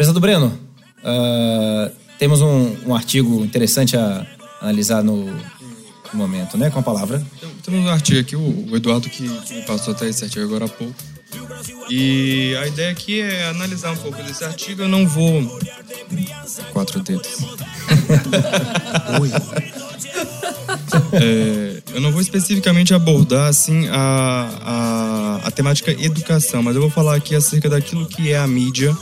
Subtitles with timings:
[0.00, 0.46] Prezado Breno,
[1.04, 4.26] uh, temos um, um, artigo interessante a
[4.62, 6.70] analisar no, no, momento, né?
[6.70, 7.22] Com a palavra.
[7.62, 10.68] Temos um artigo aqui, o, Eduardo que, que me passou até esse artigo agora há
[10.68, 10.94] pouco.
[11.90, 14.80] E a ideia aqui é analisar um pouco desse artigo.
[14.80, 15.58] Eu não vou.
[16.72, 17.36] Quatro dedos.
[19.20, 19.30] Oi.
[21.12, 26.90] É, eu não vou especificamente abordar assim a, a, a temática educação, mas eu vou
[26.90, 28.96] falar aqui acerca daquilo que é a mídia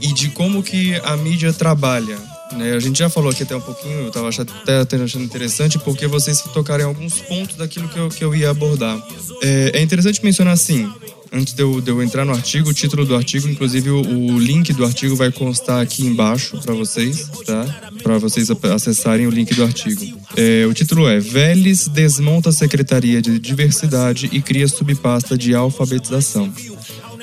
[0.00, 2.18] e de como que a mídia trabalha.
[2.52, 2.72] Né?
[2.72, 6.40] A gente já falou aqui até um pouquinho, eu estava até achando interessante, porque vocês
[6.54, 8.98] tocaram em alguns pontos daquilo que eu, que eu ia abordar.
[9.42, 10.90] É, é interessante mencionar assim,
[11.32, 14.38] antes de eu, de eu, entrar no artigo, o título do artigo, inclusive o, o
[14.38, 17.64] link do artigo vai constar aqui embaixo para vocês, tá?
[18.02, 20.18] Para vocês acessarem o link do artigo.
[20.36, 26.52] É, o título é Vélez desmonta a Secretaria de Diversidade e cria subpasta de alfabetização.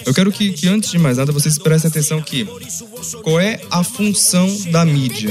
[0.05, 2.45] Eu quero que, que, antes de mais nada, vocês prestem atenção que
[3.23, 5.29] qual é a função da mídia?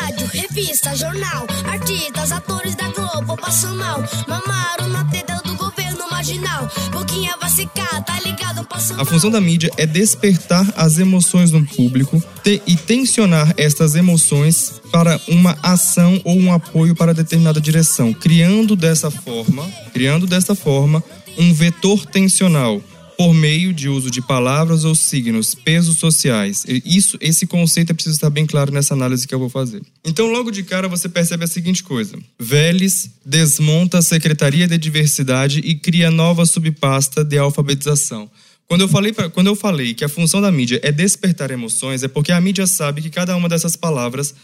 [0.00, 6.68] Rádio, revista, jornal, artistas, atores da Globo passam mal, mamaram na teta do governo marginal,
[6.90, 8.66] boquinha vai secar, tá ligado,
[8.98, 14.80] A função da mídia é despertar as emoções no público te, e tensionar estas emoções
[14.90, 21.02] para uma ação ou um apoio para determinada direção, criando dessa forma, criando dessa forma
[21.38, 22.82] um vetor tensional
[23.16, 26.64] por meio de uso de palavras ou signos, pesos sociais.
[26.84, 29.82] Isso, esse conceito é preciso estar bem claro nessa análise que eu vou fazer.
[30.04, 35.60] Então, logo de cara, você percebe a seguinte coisa: Vélez desmonta a Secretaria de Diversidade
[35.60, 38.30] e cria nova subpasta de alfabetização.
[38.68, 42.02] Quando eu, falei pra, quando eu falei que a função da mídia é despertar emoções,
[42.02, 44.34] é porque a mídia sabe que cada uma dessas palavras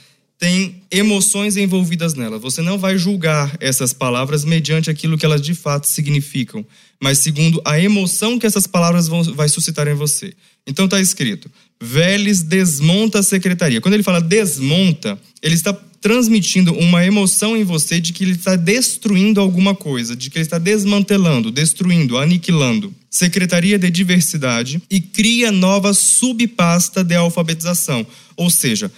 [0.42, 2.36] tem emoções envolvidas nela.
[2.36, 6.66] Você não vai julgar essas palavras mediante aquilo que elas de fato significam,
[7.00, 10.34] mas segundo a emoção que essas palavras vão vai suscitar em você.
[10.66, 11.48] Então está escrito:
[11.80, 13.80] Vélez desmonta a secretaria.
[13.80, 18.56] Quando ele fala desmonta, ele está transmitindo uma emoção em você de que ele está
[18.56, 22.92] destruindo alguma coisa, de que ele está desmantelando, destruindo, aniquilando.
[23.08, 28.04] Secretaria de Diversidade e cria nova subpasta de alfabetização.
[28.36, 28.90] Ou seja,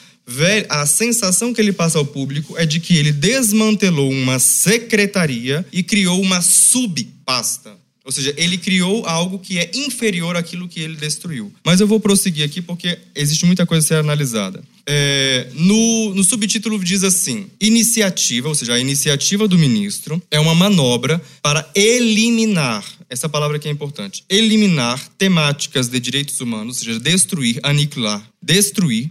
[0.68, 5.82] a sensação que ele passa ao público é de que ele desmantelou uma secretaria e
[5.82, 7.76] criou uma subpasta.
[8.04, 11.50] Ou seja, ele criou algo que é inferior àquilo que ele destruiu.
[11.64, 14.62] Mas eu vou prosseguir aqui porque existe muita coisa a ser analisada.
[14.86, 20.54] É, no, no subtítulo diz assim: iniciativa, ou seja, a iniciativa do ministro é uma
[20.54, 27.00] manobra para eliminar, essa palavra aqui é importante, eliminar temáticas de direitos humanos, ou seja,
[27.00, 29.10] destruir, aniquilar, destruir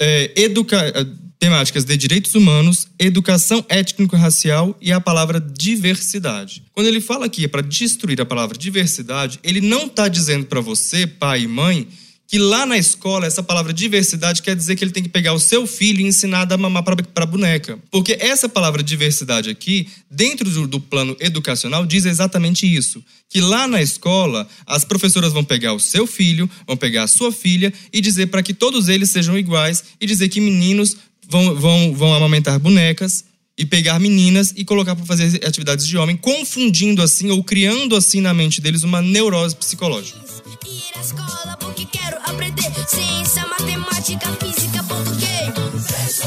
[0.00, 1.06] é, educa é,
[1.38, 6.64] temáticas de direitos humanos, educação étnico-racial e a palavra diversidade.
[6.72, 10.60] Quando ele fala aqui é para destruir a palavra diversidade, ele não está dizendo para
[10.60, 11.86] você, pai e mãe,
[12.28, 15.40] que lá na escola essa palavra diversidade quer dizer que ele tem que pegar o
[15.40, 17.78] seu filho e ensinar a mamar para boneca.
[17.90, 23.02] Porque essa palavra diversidade aqui, dentro do, do, plano educacional, diz exatamente isso.
[23.30, 27.32] Que lá na escola, as professoras vão pegar o seu filho, vão pegar a sua
[27.32, 31.94] filha e dizer para que todos eles sejam iguais e dizer que meninos vão, vão,
[31.94, 33.24] vão amamentar bonecas
[33.56, 38.20] e pegar meninas e colocar para fazer atividades de homem, confundindo assim ou criando assim
[38.20, 40.37] na mente deles uma neurose psicológica.
[40.78, 46.20] Ir à escola porque quero aprender ciência, matemática, física, português.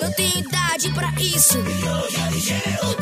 [0.00, 1.58] Não tenho idade pra isso.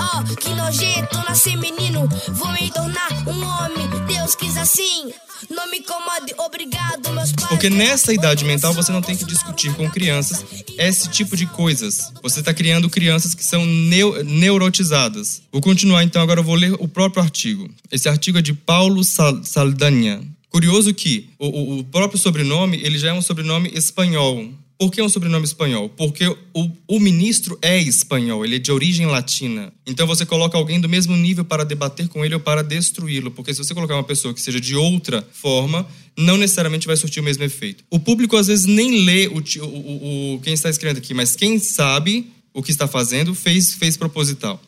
[0.00, 2.09] Oh, que nojento nascer menino.
[2.31, 3.89] Vou me tornar um homem.
[4.09, 5.12] Deus quis assim.
[5.49, 7.50] Não me incomode, obrigado, meus pais.
[7.50, 10.44] Porque nessa idade mental você não tem que discutir com crianças
[10.77, 12.12] esse tipo de coisas.
[12.21, 15.41] Você está criando crianças que são neu neurotizadas.
[15.53, 17.71] Vou continuar então, agora eu vou ler o próprio artigo.
[17.93, 20.21] Esse artigo é de Paulo Sal Saldanha.
[20.51, 24.49] Curioso que o, o próprio sobrenome ele já é um sobrenome espanhol.
[24.79, 25.89] Por que um sobrenome espanhol?
[25.89, 29.73] Porque o, o, ministro é espanhol, ele é de origem latina.
[29.87, 33.31] Então você coloca alguém do mesmo nível para debater com ele ou para destruí-lo.
[33.31, 35.87] Porque se você colocar uma pessoa que seja de outra forma,
[36.17, 37.85] não necessariamente vai surtir o mesmo efeito.
[37.91, 41.59] O público às vezes nem lê o, o, o quem está escrevendo aqui, mas quem
[41.59, 44.61] sabe o que está fazendo fez, fez proposital.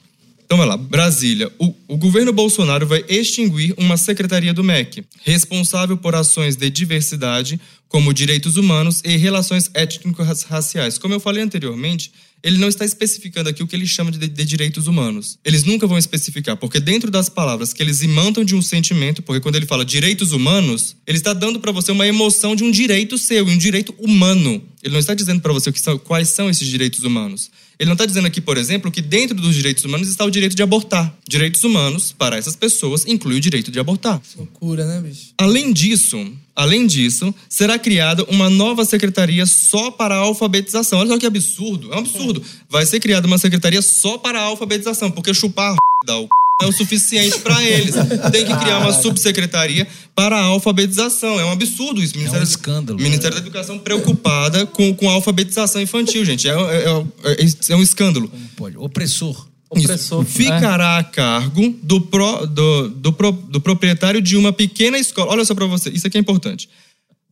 [0.48, 1.52] Então vai lá, Brasília.
[1.58, 7.60] O, o, governo Bolsonaro vai extinguir uma secretaria do MEC, responsável por ações de diversidade,
[7.88, 10.98] como direitos humanos e relações étnico-raciais.
[10.98, 12.12] Como eu falei anteriormente,
[12.42, 15.38] ele não está especificando aqui o que ele chama de, de, direitos humanos.
[15.44, 19.40] Eles nunca vão especificar, porque dentro das palavras que eles imantam de um sentimento, porque
[19.40, 23.18] quando ele fala direitos humanos, ele está dando para você uma emoção de um direito
[23.18, 24.62] seu, um direito humano.
[24.82, 27.50] Ele não está dizendo para você são, quais são esses direitos humanos.
[27.78, 30.54] Ele não está dizendo aqui, por exemplo, que dentro dos direitos humanos está o direito
[30.54, 31.16] de abortar.
[31.28, 34.20] Direitos humanos, para essas pessoas, inclui o direito de abortar.
[34.36, 35.32] Loucura, né, bicho?
[35.38, 40.98] Além disso, Além disso, será criada uma nova secretaria só para a alfabetização.
[40.98, 41.92] Olha só que absurdo.
[41.92, 42.42] É um absurdo.
[42.68, 46.28] Vai ser criada uma secretaria só para a alfabetização, porque chupar da o
[46.60, 47.94] é o suficiente para eles.
[48.32, 51.38] Tem que criar uma subsecretaria para a alfabetização.
[51.38, 52.18] É um absurdo isso.
[52.18, 52.98] É um escândalo.
[52.98, 56.48] O Ministério da Educação preocupada com, com a alfabetização infantil, gente.
[56.48, 58.28] É, é, é, é um escândalo.
[58.28, 58.76] Como pode?
[58.76, 59.47] Opressor.
[59.70, 60.24] Opressor.
[60.24, 65.32] Ficará a cargo do, pro, do, do, pro, do proprietário de uma pequena escola.
[65.32, 66.68] Olha só para você, isso aqui é importante.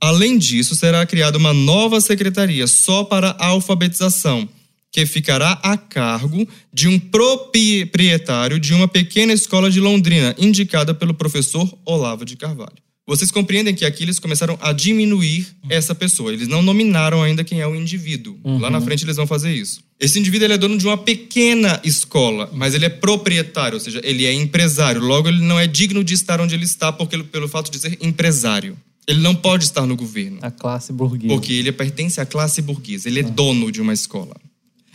[0.00, 4.48] Além disso, será criada uma nova secretaria só para a alfabetização
[4.92, 11.12] que ficará a cargo de um proprietário de uma pequena escola de Londrina, indicada pelo
[11.12, 12.85] professor Olavo de Carvalho.
[13.06, 16.32] Vocês compreendem que aqui eles começaram a diminuir essa pessoa.
[16.32, 18.36] Eles não nominaram ainda quem é o indivíduo.
[18.42, 18.58] Uhum.
[18.58, 19.80] Lá na frente eles vão fazer isso.
[20.00, 24.26] Esse indivíduo é dono de uma pequena escola, mas ele é proprietário, ou seja, ele
[24.26, 25.00] é empresário.
[25.00, 27.96] Logo, ele não é digno de estar onde ele está porque, pelo fato de ser
[28.02, 28.76] empresário.
[29.06, 30.38] Ele não pode estar no governo.
[30.42, 31.32] A classe burguesa.
[31.32, 33.08] Porque ele pertence à classe burguesa.
[33.08, 34.34] Ele é dono de uma escola.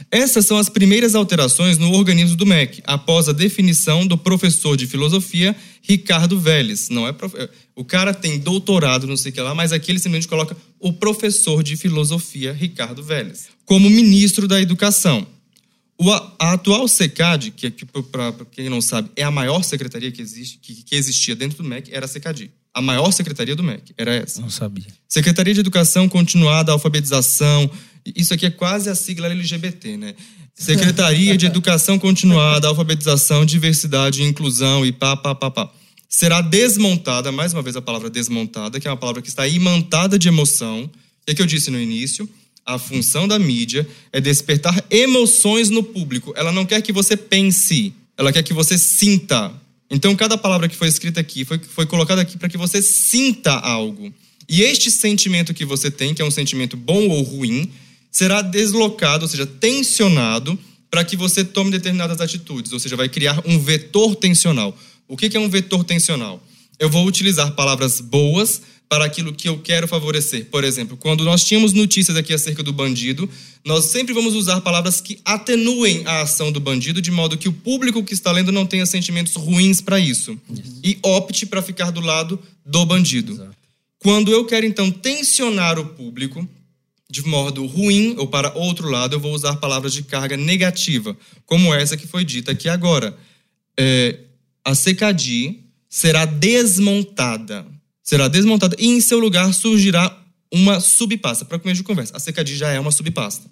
[0.09, 4.85] Essas são as primeiras alterações no organismo do MEC, após a definição do professor de
[4.87, 6.89] filosofia Ricardo Vélez.
[6.89, 7.33] Não é prof...
[7.75, 10.91] O cara tem doutorado, não sei o que lá, mas aqui ele simplesmente coloca o
[10.91, 15.25] professor de filosofia Ricardo Vélez como ministro da Educação.
[15.97, 20.21] O, a, atual SECAD, que, que para quem não sabe, é a maior secretaria que,
[20.21, 22.51] existe, que, que existia dentro do MEC, era a SECAD.
[22.73, 24.41] A maior secretaria do MEC era essa.
[24.41, 24.87] Não sabia.
[25.07, 27.69] Secretaria de Educação Continuada, Alfabetização,
[28.05, 30.15] isso aqui é quase a sigla LGBT, né?
[30.53, 35.71] Secretaria de Educação Continuada, Alfabetização, Diversidade e Inclusão e pá, pá, pá, pá.
[36.13, 40.19] Será desmontada, mais uma vez a palavra desmontada, que é uma palavra que está imantada
[40.19, 40.91] de emoção.
[41.25, 42.29] É que eu disse no início,
[42.65, 46.33] a função da mídia é despertar emoções no público.
[46.35, 49.53] Ela não quer que você pense, ela quer que você sinta.
[49.89, 53.53] Então, cada palavra que foi escrita aqui foi, foi colocada aqui para que você sinta
[53.53, 54.13] algo.
[54.49, 57.71] E este sentimento que você tem, que é um sentimento bom ou ruim,
[58.11, 60.59] será deslocado, ou seja, tensionado,
[60.89, 64.77] para que você tome determinadas atitudes, ou seja, vai criar um vetor tensional.
[65.11, 66.41] O que é um vetor tensional?
[66.79, 70.45] Eu vou utilizar palavras boas para aquilo que eu quero favorecer.
[70.45, 73.29] Por exemplo, quando nós tínhamos notícias aqui acerca do bandido,
[73.65, 77.51] nós sempre vamos usar palavras que atenuem a ação do bandido, de modo que o
[77.51, 80.39] público que está lendo não tenha sentimentos ruins para isso.
[80.81, 83.33] E opte para ficar do lado do bandido.
[83.33, 83.51] Exato.
[83.99, 86.47] Quando eu quero, então, tensionar o público,
[87.09, 91.73] de modo ruim ou para outro lado, eu vou usar palavras de carga negativa, como
[91.73, 93.13] essa que foi dita aqui agora.
[93.77, 94.17] É,
[94.63, 97.65] a secadi será desmontada.
[98.03, 100.15] Será desmontada e em seu lugar surgirá
[100.51, 101.45] uma subpasta.
[101.45, 103.49] Para começo de conversa, a secadi já é uma subpasta,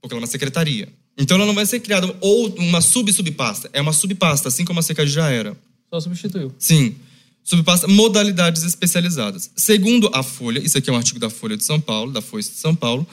[0.00, 0.88] porque ela é uma secretaria.
[1.18, 4.82] Então ela não vai ser criada ou uma sub-subpasta, é uma subpasta, assim como a
[4.82, 5.56] secadi já era.
[5.90, 6.54] Só substituiu.
[6.58, 6.94] Sim
[7.46, 9.48] subpassa modalidades especializadas.
[9.56, 12.50] Segundo a Folha, isso aqui é um artigo da Folha de São Paulo, da Foice
[12.50, 13.06] de São Paulo,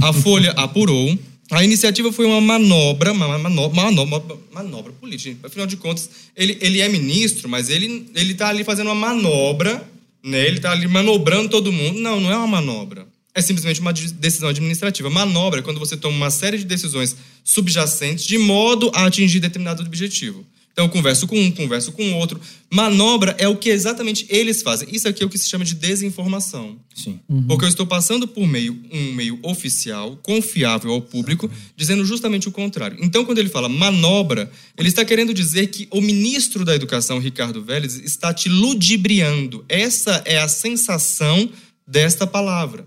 [0.00, 1.18] a Folha apurou.
[1.50, 5.46] A iniciativa foi uma manobra, uma manobra, manobra, manobra política.
[5.46, 9.86] Afinal de contas, ele, ele é ministro, mas ele está ali fazendo uma manobra,
[10.22, 10.46] né?
[10.46, 12.00] Ele está ali manobrando todo mundo.
[12.00, 13.06] Não, não é uma manobra.
[13.34, 15.08] É simplesmente uma decisão administrativa.
[15.10, 19.82] Manobra é quando você toma uma série de decisões subjacentes de modo a atingir determinado
[19.82, 20.46] objetivo.
[20.72, 22.40] Então, eu converso com um, converso com outro.
[22.70, 24.88] Manobra é o que exatamente eles fazem.
[24.90, 26.78] Isso aqui é o que se chama de desinformação.
[26.94, 27.20] Sim.
[27.28, 27.46] Uhum.
[27.46, 32.52] Porque eu estou passando por meio um meio oficial, confiável ao público, dizendo justamente o
[32.52, 32.96] contrário.
[33.02, 37.62] Então, quando ele fala manobra, ele está querendo dizer que o ministro da Educação, Ricardo
[37.62, 39.64] Vélez, está te ludibriando.
[39.68, 41.50] Essa é a sensação
[41.86, 42.86] desta palavra.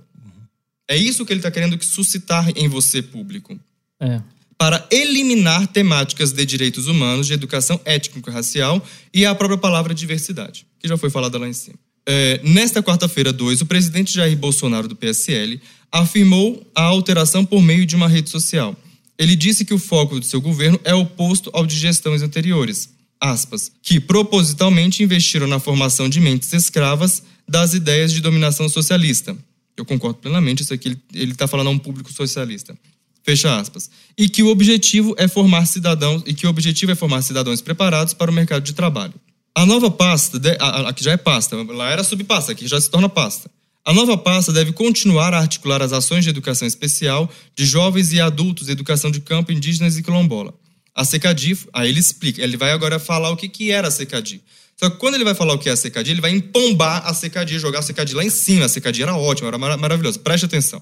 [0.88, 3.60] É isso que ele está querendo suscitar em você, público.
[4.00, 4.22] É
[4.58, 8.84] para eliminar temáticas de direitos humanos, de educação étnico-racial
[9.14, 11.78] e a própria palavra diversidade, que já foi falada lá em cima.
[12.08, 15.60] É, nesta quarta-feira, 2, o presidente Jair Bolsonaro, do PSL,
[15.92, 18.76] afirmou a alteração por meio de uma rede social.
[19.18, 23.72] Ele disse que o foco do seu governo é oposto ao de gestões anteriores, aspas,
[23.82, 29.36] que propositalmente investiram na formação de mentes escravas das ideias de dominação socialista.
[29.76, 32.78] Eu concordo plenamente, isso aqui ele está falando a um público socialista.
[33.26, 33.90] Fecha aspas.
[34.16, 38.14] E que o objetivo é formar cidadãos e que o objetivo é formar cidadãos preparados
[38.14, 39.16] para o mercado de trabalho.
[39.56, 40.40] A nova pasta,
[40.88, 43.50] aqui já é pasta, lá era subpasta, aqui já se torna pasta.
[43.84, 48.22] A nova pasta deve continuar a articular as ações de educação especial de jovens e
[48.22, 50.54] adultos, educação de campo, indígenas e quilombola.
[50.94, 54.42] A Secadi, aí ele explica, ele vai agora falar o que, que era a Secadi.
[54.78, 57.14] Só que quando ele vai falar o que é a Secadi, ele vai empombar a
[57.14, 58.66] Secadi, jogar a Secadi lá em cima.
[58.66, 60.20] A Secadi era ótima, era maravilhosa.
[60.20, 60.82] Preste atenção.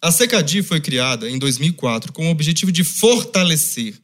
[0.00, 3.94] A Secadi foi criada em 2004 com o objetivo de fortalecer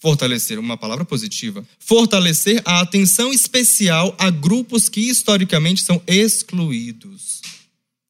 [0.00, 7.42] fortalecer, uma palavra positiva, fortalecer a atenção especial a grupos que historicamente são excluídos.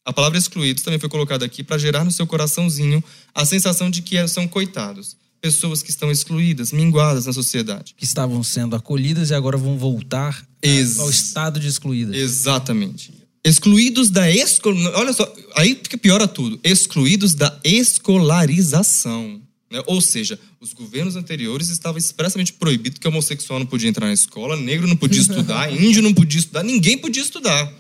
[0.05, 3.03] A palavra excluídos também foi colocada aqui para gerar no seu coraçãozinho
[3.35, 5.17] a sensação de que são coitados.
[5.41, 7.95] Pessoas que estão excluídas, minguadas na sociedade.
[7.97, 12.15] Que estavam sendo acolhidas e agora vão voltar Ex ao estado de excluídas.
[12.15, 13.20] Exatamente.
[13.45, 14.99] Excluídos da escola.
[14.99, 16.61] Olha só, aí que piora tudo.
[16.63, 19.41] Excluídos da escolarização.
[19.71, 19.83] Né?
[19.87, 24.57] Ou seja, os governos anteriores estavam expressamente proibidos que homossexual não podia entrar na escola,
[24.57, 27.73] negro não podia estudar, índio não podia estudar, ninguém podia estudar.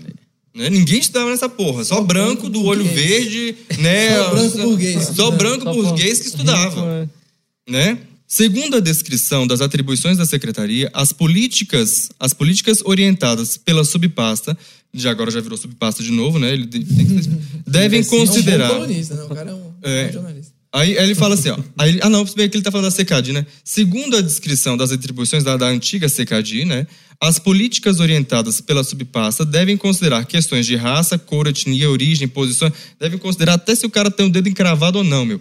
[0.54, 0.70] Né?
[0.70, 1.84] Ninguém estudava nessa porra.
[1.84, 3.24] Só, só branco do olho burguês.
[3.24, 4.16] verde, né?
[4.16, 5.10] Só branco burguês.
[5.14, 7.10] Só branco burguês que estudava.
[7.68, 7.98] Né?
[8.32, 14.56] Segundo a descrição das atribuições da secretaria, as políticas, as políticas orientadas pela subpasta,
[14.94, 16.52] já agora já virou subpasta de novo, né?
[16.52, 16.64] Ele
[17.66, 18.70] devem considerar.
[18.70, 19.24] Um colunista, né?
[19.24, 20.52] O cara é um, é, jornalista.
[20.72, 21.58] Aí, aí, ele fala assim, ó.
[21.76, 23.44] Aí, ah, não, bem que ele tá falando da CECAD, né?
[23.64, 26.86] Segundo a descrição das atribuições da, da antiga CECAD, né?
[27.20, 32.72] As políticas orientadas pela subpasta devem considerar questões de raça, cor, etnia, origem, posições.
[33.00, 35.40] Devem considerar até se o cara tem o um dedo encravado ou não, meu.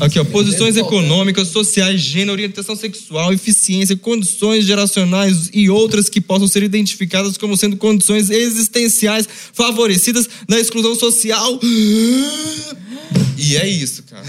[0.00, 6.48] Aqui, ó, posições econômicas, sociais, gênero, orientação sexual, eficiência, condições geracionais e outras que possam
[6.48, 11.60] ser identificadas como sendo condições existenciais favorecidas na exclusão social.
[13.36, 14.24] E é isso, cara.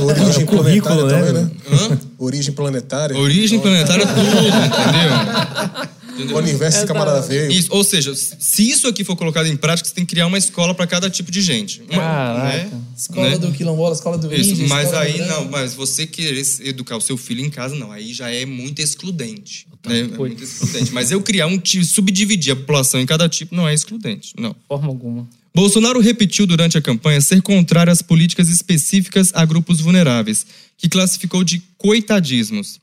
[0.00, 1.18] Origem planetária né?
[1.18, 1.50] também, né?
[1.70, 1.98] Hã?
[2.18, 3.16] Origem planetária.
[3.18, 5.88] Origem planetária tudo, entendeu?
[6.16, 7.50] O universo é, camarada veio.
[7.50, 10.38] Isso, ou seja, se isso aqui for colocado em prática, você tem que criar uma
[10.38, 11.82] escola para cada tipo de gente.
[11.90, 12.70] Uma, né?
[12.96, 13.38] Escola né?
[13.38, 17.16] do quilombola, escola do isso, índio, Mas aí não, mas você querer educar o seu
[17.16, 17.90] filho em casa, não.
[17.90, 19.66] Aí já é muito excludente.
[19.86, 20.00] Né?
[20.00, 20.92] É muito excludente.
[20.92, 24.34] Mas eu criar um tipo, subdividir a população em cada tipo, não é excludente.
[24.38, 24.54] Não.
[24.68, 25.28] Forma alguma.
[25.54, 30.44] Bolsonaro repetiu durante a campanha ser contrário às políticas específicas a grupos vulneráveis,
[30.76, 32.80] que classificou de coitadismos.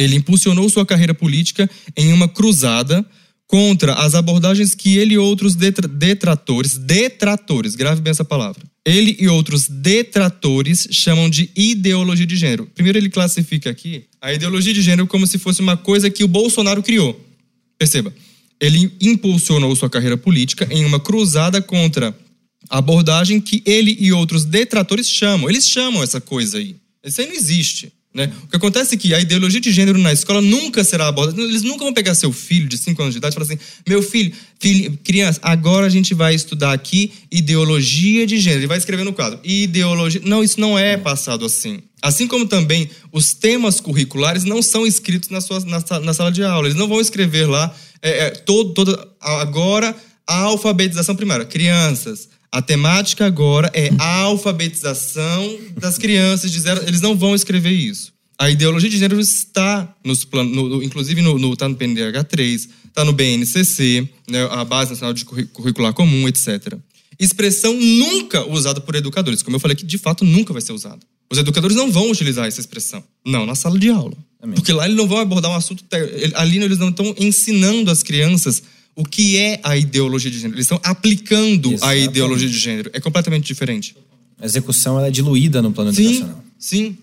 [0.00, 3.04] Ele impulsionou sua carreira política em uma cruzada
[3.46, 9.28] contra as abordagens que ele e outros detratores, detratores, grave bem essa palavra, ele e
[9.28, 12.66] outros detratores chamam de ideologia de gênero.
[12.74, 16.28] Primeiro ele classifica aqui a ideologia de gênero como se fosse uma coisa que o
[16.28, 17.20] Bolsonaro criou.
[17.76, 18.14] Perceba,
[18.58, 22.16] ele impulsionou sua carreira política em uma cruzada contra
[22.70, 25.50] a abordagem que ele e outros detratores chamam.
[25.50, 26.74] Eles chamam essa coisa aí.
[27.04, 27.92] Isso aí não existe.
[28.12, 28.32] Né?
[28.44, 31.40] O que acontece é que a ideologia de gênero na escola nunca será abordada.
[31.40, 34.02] Eles nunca vão pegar seu filho de 5 anos de idade e falar assim: meu
[34.02, 38.62] filho, filho, criança, agora a gente vai estudar aqui ideologia de gênero.
[38.62, 40.20] Ele vai escrever no quadro: ideologia.
[40.24, 41.80] Não, isso não é passado assim.
[42.02, 46.42] Assim como também os temas curriculares não são escritos na, sua, na, na sala de
[46.42, 46.66] aula.
[46.66, 49.94] Eles não vão escrever lá é, é, todo, todo, agora
[50.26, 51.44] a alfabetização primária.
[51.44, 56.82] Crianças, a temática agora é a alfabetização das crianças de zero.
[56.86, 58.12] Eles não vão escrever isso.
[58.38, 62.68] A ideologia de gênero está nos planos, no, inclusive no, no, tá no PNDH 3,
[62.88, 66.74] está no BNCC, né, a Base Nacional de Curricular Comum, etc.
[67.18, 69.42] Expressão nunca usada por educadores.
[69.42, 71.00] Como eu falei que de fato nunca vai ser usada.
[71.30, 73.04] Os educadores não vão utilizar essa expressão.
[73.24, 74.16] Não, na sala de aula.
[74.54, 75.84] Porque lá eles não vão abordar um assunto.
[76.34, 78.62] Ali eles não estão ensinando as crianças
[78.94, 80.56] o que é a ideologia de gênero.
[80.56, 82.02] Eles estão aplicando Exatamente.
[82.02, 82.90] a ideologia de gênero.
[82.92, 83.96] É completamente diferente.
[84.38, 86.44] A execução ela é diluída no plano sim, educacional.
[86.58, 86.98] Sim.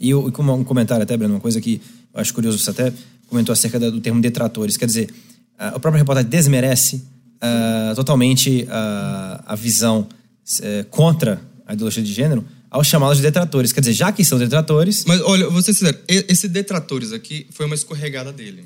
[0.00, 1.80] E, eu, e um comentário até, Breno, uma coisa que
[2.14, 2.92] eu acho curioso, você até
[3.26, 4.76] comentou acerca do termo detratores.
[4.76, 5.12] Quer dizer,
[5.58, 12.12] a, a própria reportagem desmerece uh, totalmente uh, a visão uh, contra a ideologia de
[12.12, 13.72] gênero ao chamá-los de detratores.
[13.72, 15.04] Quer dizer, já que são detratores.
[15.06, 18.64] Mas olha, vou ser sincero, esse detratores aqui foi uma escorregada dele.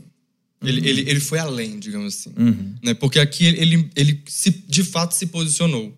[0.63, 0.87] Ele, uhum.
[0.87, 2.33] ele, ele foi além, digamos assim.
[2.37, 2.75] Uhum.
[2.83, 2.95] Né?
[2.95, 5.97] Porque aqui ele, ele, ele se, de fato se posicionou.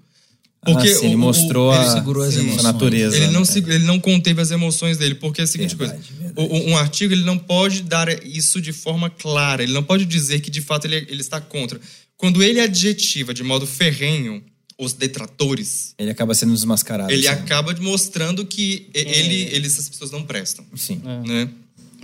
[0.65, 3.17] Porque ah, sim, ele mostrou o, a, ele sim, a, natureza.
[3.17, 3.47] Ele não, né?
[3.47, 6.71] se, ele não conteve as emoções dele, porque é a seguinte verdade, coisa: verdade.
[6.71, 10.51] um artigo ele não pode dar isso de forma clara, ele não pode dizer que
[10.51, 11.79] de fato ele, ele está contra.
[12.17, 14.43] Quando ele adjetiva de modo ferrenho
[14.79, 15.95] os detratores.
[15.99, 17.13] Ele acaba sendo desmascarado.
[17.13, 17.43] Ele assim.
[17.43, 19.01] acaba mostrando que é.
[19.01, 20.65] ele, ele, essas pessoas não prestam.
[20.75, 21.01] Sim.
[21.05, 21.29] É.
[21.29, 21.51] Né?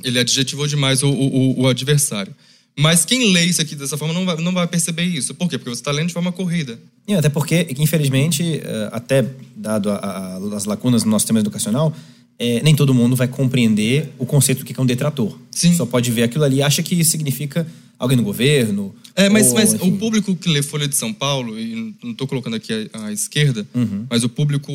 [0.05, 2.35] Ele adjetivou demais o, o, o adversário.
[2.79, 5.35] Mas quem lê isso aqui dessa forma não vai, não vai perceber isso.
[5.35, 5.59] Por quê?
[5.59, 6.79] Porque você está lendo de forma corrida.
[7.07, 11.95] E até porque, infelizmente, eh, até dado a, a, as lacunas no nosso sistema educacional,
[12.39, 15.37] é, nem todo mundo vai compreender o conceito do que é um detrator.
[15.51, 15.75] Sim.
[15.75, 17.67] Só pode ver aquilo ali e acha que significa
[17.99, 18.95] alguém no governo.
[19.15, 22.27] É, mas, ou, mas o público que lê Folha de São Paulo, e não estou
[22.27, 24.07] colocando aqui à esquerda, uhum.
[24.09, 24.73] mas o público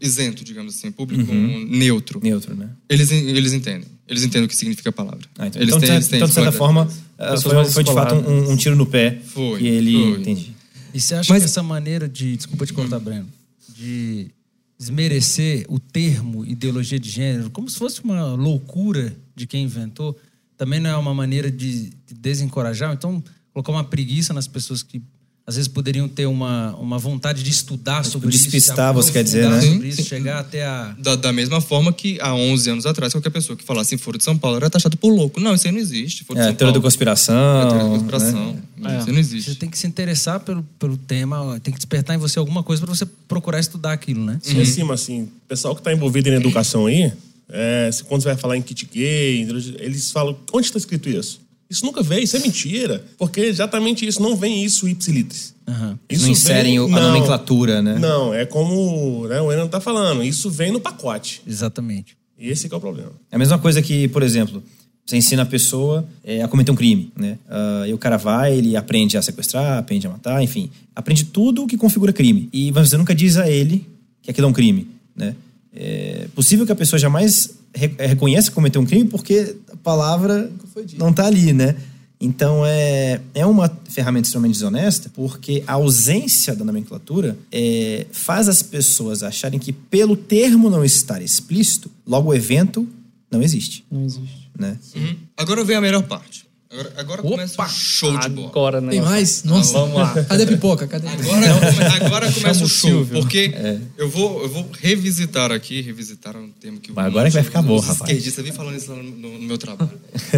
[0.00, 1.66] isento, digamos assim, público uhum.
[1.68, 2.20] neutro.
[2.22, 2.70] Neutro, né?
[2.88, 3.88] Eles, eles entendem.
[4.08, 5.20] Eles entendem o que significa a palavra.
[5.38, 7.92] Ah, então, eles então, têm, eles têm então, de certa forma, eh, foi, foi de
[7.92, 9.20] fato um, um, tiro no pé.
[9.24, 9.62] Foi.
[9.62, 9.92] E ele.
[9.92, 10.20] Foi.
[10.20, 10.56] Entendi.
[10.92, 11.42] E você acha mas...
[11.44, 12.36] que essa maneira de.
[12.36, 13.04] Desculpa te cortar, hum.
[13.04, 13.28] Breno.
[13.68, 14.30] De
[14.76, 20.18] desmerecer o termo ideologia de gênero, como se fosse uma loucura de quem inventou,
[20.56, 22.92] também não é uma maneira de, de desencorajar?
[22.94, 23.22] Então,
[23.62, 25.02] colocar uma preguiça nas pessoas que
[25.46, 28.68] às vezes poderiam ter uma, uma vontade de estudar sobre despistar, isso.
[28.68, 29.60] Despistar, você quer dizer, né?
[29.60, 30.94] Sobre isso, chegar até a...
[30.96, 34.16] Da, da, mesma forma que há 11 anos atrás, qualquer pessoa que falasse em Foro
[34.16, 35.40] de São Paulo era taxado por louco.
[35.40, 36.22] Não, isso aí não existe.
[36.22, 37.34] Foro é, teoria da conspiração.
[37.34, 38.56] É, teoria da conspiração.
[38.76, 38.98] Né?
[38.98, 39.50] Isso aí não existe.
[39.50, 42.80] Você tem que se interessar pelo, pelo tema, tem que despertar em você alguma coisa
[42.80, 44.38] para você procurar estudar aquilo, né?
[44.42, 44.62] Sim, uhum.
[44.62, 47.12] acima, assim, pessoal que está envolvido em educação aí,
[47.48, 49.42] é, quando você vai falar em kit gay,
[49.80, 51.40] eles falam, onde está escrito isso?
[51.70, 53.04] Isso nunca veio, isso é mentira.
[53.16, 55.54] Porque exatamente isso, não vem isso ipsilitris.
[55.68, 55.96] Uhum.
[56.08, 57.96] Isso não inserem vem, a não, nomenclatura, né?
[57.96, 61.40] Não, é como né, o Enan está falando, isso vem no pacote.
[61.46, 62.16] Exatamente.
[62.36, 63.12] E esse é o problema.
[63.30, 64.62] É a mesma coisa que, por exemplo,
[65.06, 67.38] você ensina a pessoa é, a cometer um crime, né?
[67.46, 70.70] Uh, e o cara vai, ele aprende a sequestrar, aprende a matar, enfim.
[70.94, 72.48] Aprende tudo o que configura crime.
[72.52, 73.86] E você nunca diz a ele
[74.22, 75.36] que aquilo é um crime, né?
[75.74, 77.50] É possível que a pessoa jamais
[77.98, 80.50] reconheça que cometeu um crime porque a palavra
[80.98, 81.76] não está ali, né?
[82.20, 88.62] Então é, é uma ferramenta extremamente desonesta porque a ausência da nomenclatura é, faz as
[88.62, 92.86] pessoas acharem que pelo termo não estar explícito, logo o evento
[93.30, 93.84] não existe.
[93.90, 94.50] Não existe.
[94.58, 94.76] Né?
[94.94, 95.16] Uhum.
[95.36, 96.44] Agora vem a melhor parte.
[96.72, 98.48] Agora, agora começa o show de bola.
[98.48, 98.90] Agora, né?
[98.92, 99.42] Tem mais?
[99.42, 99.76] Nossa.
[99.76, 100.24] Ah, vamos lá.
[100.24, 100.86] Cadê a pipoca?
[100.86, 101.36] Cadê a pipoca?
[101.36, 103.04] Agora, agora começa o show.
[103.06, 103.80] Porque é.
[103.98, 106.92] eu, vou, eu vou revisitar aqui, revisitar um termo que...
[106.92, 108.02] Mas agora que vai ficar bom, rapaz.
[108.02, 109.90] Esquerdista, vem falando isso no, no, meu trabalho.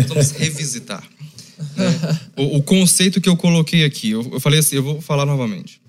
[0.08, 1.06] Vamos revisitar.
[1.76, 5.26] É, o, o, conceito que eu coloquei aqui, eu, eu falei assim, eu vou falar
[5.26, 5.81] novamente.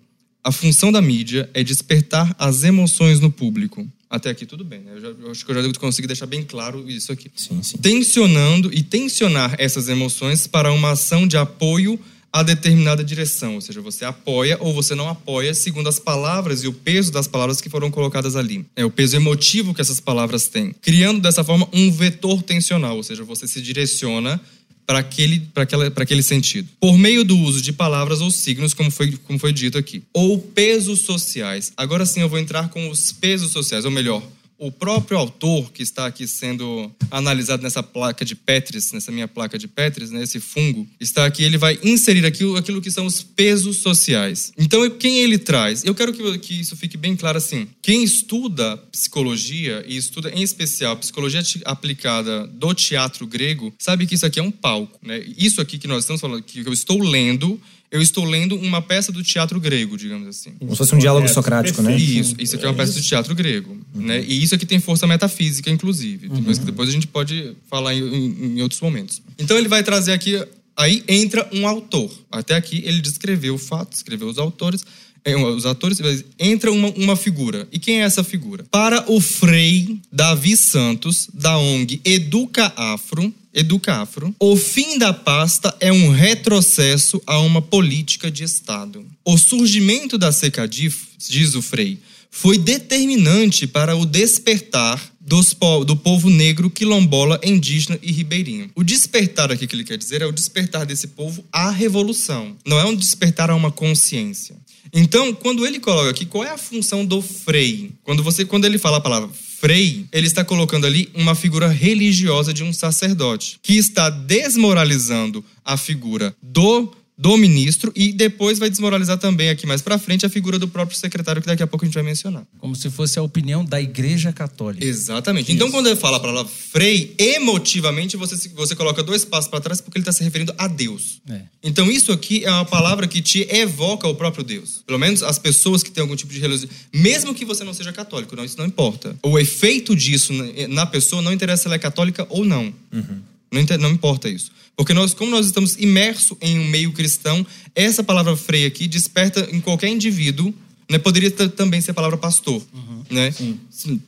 [0.43, 4.91] A função da mídia é despertar as emoções no público até aqui tudo bem, né?
[4.93, 7.31] Eu, já, eu acho que eu já consegui deixar bem claro isso aqui.
[7.35, 7.77] Sim, sim.
[7.77, 11.99] Tensionando e tensionar essas emoções para uma ação de apoio
[12.31, 16.67] a determinada direção, ou seja, você apoia ou você não apoia segundo as palavras e
[16.67, 18.65] o peso das palavras que foram colocadas ali.
[18.75, 23.03] É o peso emotivo que essas palavras têm, criando dessa forma um vetor tensional, ou
[23.03, 24.41] seja, você se direciona
[24.85, 26.67] para aquele, para aquela, para aquele sentido.
[26.79, 30.03] Por meio do uso de palavras ou signos, como foi, como foi dito aqui.
[30.13, 31.71] Ou pesos sociais.
[31.77, 34.21] Agora sim eu vou entrar com os pesos sociais, ou melhor,
[34.57, 39.57] o próprio autor que está aqui sendo analisado nessa placa de Petris, nessa minha placa
[39.57, 43.21] de Petris, né, esse fungo, está aqui, ele vai inserir aquilo, aquilo que são os
[43.21, 44.53] pesos sociais.
[44.57, 45.83] Então, quem ele traz?
[45.83, 47.67] Eu quero que, que isso fique bem claro assim.
[47.81, 54.25] Quem estuda psicologia, e estuda em especial psicologia aplicada do teatro grego, sabe que isso
[54.25, 54.99] aqui é um palco.
[55.01, 55.23] Né?
[55.37, 57.59] Isso aqui que nós estamos falando, que eu estou lendo,
[57.93, 60.51] eu estou lendo uma peça do teatro grego, digamos assim.
[60.59, 61.95] Como se fosse um diálogo socrático, né?
[61.95, 63.77] Isso, isso aqui é uma peça do teatro grego.
[63.93, 64.01] Uhum.
[64.01, 64.25] Né?
[64.27, 66.27] E isso aqui tem força metafísica, inclusive.
[66.27, 66.35] Uhum.
[66.37, 69.21] Depois, depois a gente pode falar em, em, em outros momentos.
[69.37, 70.43] Então ele vai trazer aqui
[70.75, 72.11] Aí entra um autor.
[72.31, 74.83] Até aqui ele descreveu o fato, descreveu os autores,
[75.23, 76.01] é, os atores,
[76.39, 77.67] entra uma, uma figura.
[77.71, 78.65] E quem é essa figura?
[78.71, 85.75] Para o Frei Davi Santos, da ONG Educa Afro, Educa Afro, o fim da pasta
[85.79, 89.05] é um retrocesso a uma política de Estado.
[89.23, 91.99] O surgimento da Secadif, diz o Frei,
[92.31, 98.71] foi determinante para o despertar dos, do povo negro, quilombola, indígena e ribeirinho.
[98.73, 102.57] O despertar aqui que ele quer dizer é o despertar desse povo à revolução.
[102.65, 104.55] Não é um despertar a uma consciência.
[104.91, 107.91] Então, quando ele coloca aqui, qual é a função do frei?
[108.03, 109.29] Quando você, quando ele fala a palavra
[109.63, 115.77] frei, ele está colocando ali uma figura religiosa de um sacerdote, que está desmoralizando a
[115.77, 120.57] figura do do ministro e depois vai desmoralizar também aqui mais para frente a figura
[120.57, 122.45] do próprio secretário que daqui a pouco a gente vai mencionar.
[122.57, 124.85] Como se fosse a opinião da Igreja Católica.
[124.85, 125.51] Exatamente.
[125.51, 125.67] Então, Isso.
[125.67, 129.79] Então quando ele fala a palavra frei, emotivamente você você coloca dois passos para trás
[129.79, 131.21] porque ele está se referindo a Deus.
[131.29, 131.41] É.
[131.63, 134.83] Então isso aqui é uma palavra que te evoca o próprio Deus.
[134.85, 137.93] Pelo menos as pessoas que têm algum tipo de religião, mesmo que você não seja
[137.93, 139.15] católico, não isso não importa.
[139.23, 140.33] O efeito disso
[140.69, 142.73] na pessoa não interessa se ela é católica ou não.
[142.91, 143.32] Uhum.
[143.53, 144.51] Não, não importa isso.
[144.75, 149.47] Porque nós, como nós estamos imersos em um meio cristão, essa palavra freia aqui desperta
[149.51, 150.53] em qualquer indivíduo,
[150.89, 153.31] né, poderia também ser a palavra pastor, uhum, né?
[153.31, 153.59] Sim.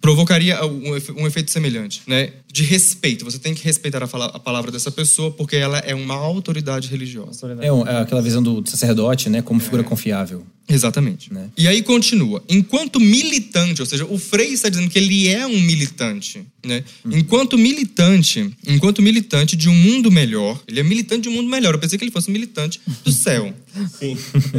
[0.02, 2.32] Provocaria um, um, efeito semelhante, né?
[2.52, 3.26] De respeito.
[3.26, 6.88] Você tem que respeitar a, fala, a, palavra dessa pessoa porque ela é uma autoridade
[6.88, 7.48] religiosa.
[7.62, 9.86] É, é aquela visão do sacerdote, né, como figura é.
[9.86, 10.46] confiável.
[10.68, 11.32] Exatamente.
[11.32, 11.50] Né?
[11.58, 12.44] E aí continua.
[12.50, 16.46] Enquanto militante, ou seja, o Frei está dizendo que ele é um militante.
[16.66, 16.84] Né?
[17.06, 17.12] Hum.
[17.14, 21.74] Enquanto militante, enquanto militante de um mundo melhor, ele é militante de um mundo melhor.
[21.74, 23.54] Eu pensei que ele fosse militante do céu.
[24.00, 24.18] Sim.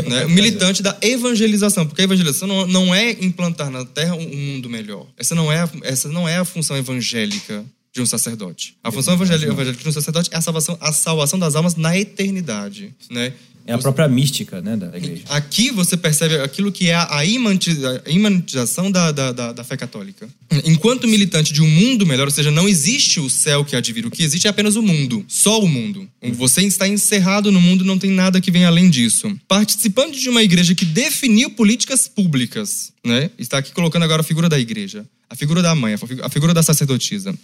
[0.09, 0.27] Né?
[0.27, 5.07] Militante da evangelização, porque a evangelização não, não é implantar na terra um mundo melhor.
[5.17, 8.77] Essa não é a, essa não é a função evangélica de um sacerdote.
[8.85, 11.97] A função evangélica, evangélica de um sacerdote é a salvação, a salvação das almas na
[11.99, 13.33] eternidade, né?
[13.67, 15.25] É a própria mística né, da igreja.
[15.29, 20.29] Aqui você percebe aquilo que é a imanentização da, da, da, da, fé católica.
[20.65, 24.11] Enquanto militante de um mundo melhor, ou seja, não existe o céu que há o
[24.11, 26.09] que existe é apenas o mundo, só o mundo.
[26.35, 29.37] Você está encerrado no mundo, não tem nada que venha além disso.
[29.49, 33.31] Participando de uma igreja que definiu políticas públicas, né?
[33.37, 36.63] está aqui colocando agora a figura da igreja, a figura da mãe, a figura da
[36.63, 37.35] sacerdotisa.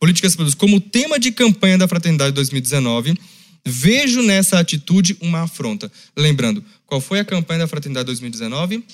[0.00, 3.18] Políticas públicas como tema de campanha da Fraternidade 2019
[3.64, 5.90] Vejo nessa atitude uma afronta.
[6.16, 8.84] Lembrando, qual foi a campanha da Fraternidade 2019?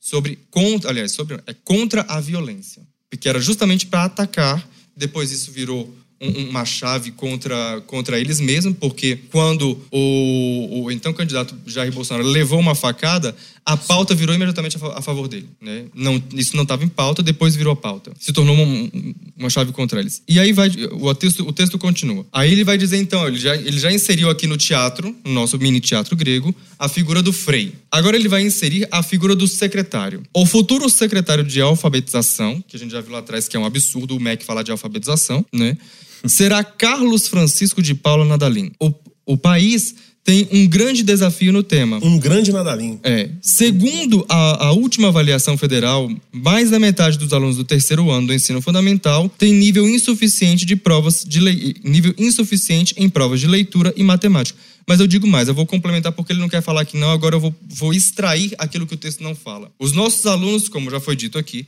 [0.00, 2.82] Sobre, contra, aliás, sobre, é contra a violência.
[3.18, 9.16] Que era justamente para atacar, depois isso virou uma chave contra, contra eles mesmos, porque
[9.30, 15.02] quando o, o então candidato Jair Bolsonaro levou uma facada, a pauta virou imediatamente a
[15.02, 15.48] favor dele.
[15.60, 15.86] Né?
[15.92, 18.12] Não, isso não estava em pauta, depois virou pauta.
[18.18, 18.90] Se tornou uma,
[19.36, 20.22] uma chave contra eles.
[20.28, 22.24] E aí vai, o texto, o texto continua.
[22.32, 25.58] Aí ele vai dizer, então, ele já, ele já inseriu aqui no teatro, no nosso
[25.58, 27.74] mini teatro grego, a figura do Frei.
[27.90, 30.22] Agora ele vai inserir a figura do secretário.
[30.32, 33.64] O futuro secretário de alfabetização, que a gente já viu lá atrás que é um
[33.64, 35.76] absurdo o MEC falar de alfabetização, né?
[36.24, 38.70] será Carlos Francisco de Paula Nadalim.
[38.80, 38.92] O,
[39.24, 39.94] o país
[40.26, 42.00] tem um grande desafio no tema.
[42.02, 42.98] Um grande nadalim.
[43.04, 43.30] É.
[43.40, 48.34] Segundo a, a, última avaliação federal, mais da metade dos alunos do terceiro ano do
[48.34, 51.38] ensino fundamental tem nível insuficiente de provas de
[51.84, 54.58] nível insuficiente em provas de leitura e matemática.
[54.84, 57.36] Mas eu digo mais, eu vou complementar porque ele não quer falar que não, agora
[57.36, 59.70] eu vou, vou extrair aquilo que o texto não fala.
[59.78, 61.66] Os nossos alunos, como já foi dito aqui,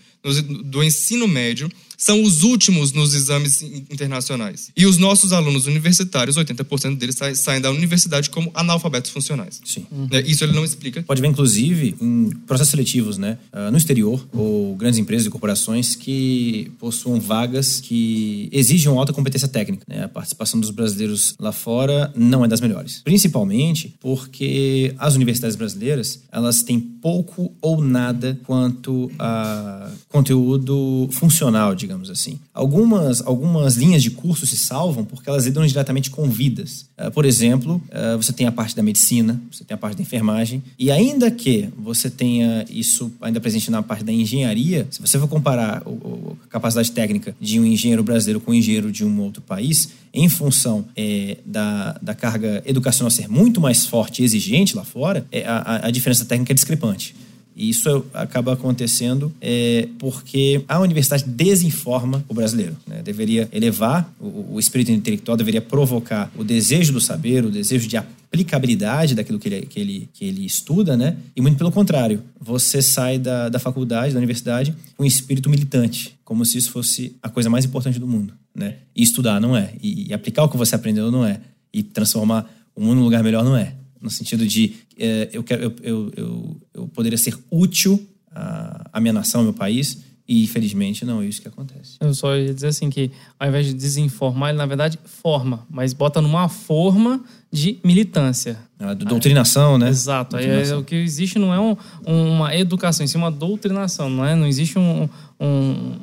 [0.65, 4.71] do ensino médio, são os últimos nos exames internacionais.
[4.77, 9.61] E os nossos alunos universitários, 80% deles saem da universidade como analfabetos funcionais.
[9.65, 9.85] Sim.
[10.13, 11.03] É, isso ele não explica.
[11.03, 13.37] Pode ver, inclusive, em processos seletivos, né?
[13.53, 19.49] Ah, no exterior, ou grandes empresas e corporações que possuam vagas que exigem alta competência
[19.49, 19.85] técnica.
[19.89, 20.05] Né?
[20.05, 23.01] A participação dos brasileiros lá fora não é das melhores.
[23.03, 32.11] Principalmente porque as universidades brasileiras, elas têm pouco ou nada quanto a conteúdo funcional, digamos
[32.11, 32.39] assim.
[32.53, 36.88] Algumas, algumas linhas de curso se salvam porque elas lidam diretamente com vidas.
[36.99, 40.03] Uh, por exemplo, uh, você tem a parte da medicina, você tem a parte da
[40.03, 45.19] enfermagem, e ainda que você tenha isso ainda presente na parte da engenharia, se você
[45.19, 49.41] for comparar a capacidade técnica de um engenheiro brasileiro com um engenheiro de um outro
[49.41, 54.85] país, em função é, da, da carga educacional ser muito mais forte e exigente lá
[54.85, 57.15] fora, é, a, a diferença técnica é discrepante.
[57.59, 62.77] E isso acaba acontecendo é, porque a universidade desinforma o brasileiro.
[62.87, 63.03] Né?
[63.03, 67.97] Deveria elevar o, o, espírito intelectual, deveria provocar o desejo do saber, o desejo de
[67.97, 71.17] aplicabilidade daquilo que ele, que ele, que ele estuda, né?
[71.35, 76.15] E muito pelo contrário, você sai da, da faculdade, da universidade, com um espírito militante,
[76.25, 78.77] como se isso fosse a coisa mais importante do mundo, né?
[78.95, 81.41] E estudar não é, e, e aplicar o que você aprendeu não é,
[81.73, 85.63] e transformar o mundo num lugar melhor não é no sentido de é, eu, quero,
[85.63, 90.45] eu, eu, eu, eu, poderia ser útil à, à minha nação, ao meu país, e
[90.45, 91.97] infelizmente não é isso que acontece.
[92.01, 95.95] Eu só ia dizer assim que ao invés de desinformar, ele na verdade forma, mas
[95.95, 98.59] bota numa forma de militância.
[98.79, 99.89] A doutrinação, né?
[99.89, 100.37] Exato.
[100.37, 100.77] Doutrinação.
[100.77, 104.35] Aí, o que existe não é um, uma educação, em uma doutrinação, não é?
[104.35, 105.09] Não existe um,
[105.41, 105.97] um,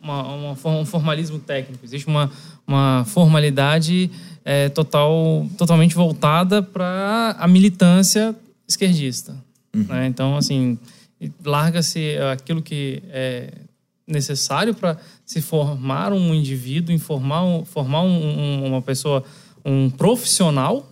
[0.00, 2.30] uma, uma, um formalismo técnico, existe uma,
[2.66, 4.10] uma formalidade
[4.48, 8.32] é, total, totalmente voltada para a militância
[8.66, 9.36] esquerdista.
[9.74, 9.82] Uhum.
[9.82, 10.06] Né?
[10.06, 10.78] Então, assim,
[11.44, 13.52] larga-se aquilo que é
[14.06, 19.24] necessário para se formar um indivíduo, informar, formar um, um, uma pessoa,
[19.64, 20.88] um profissional,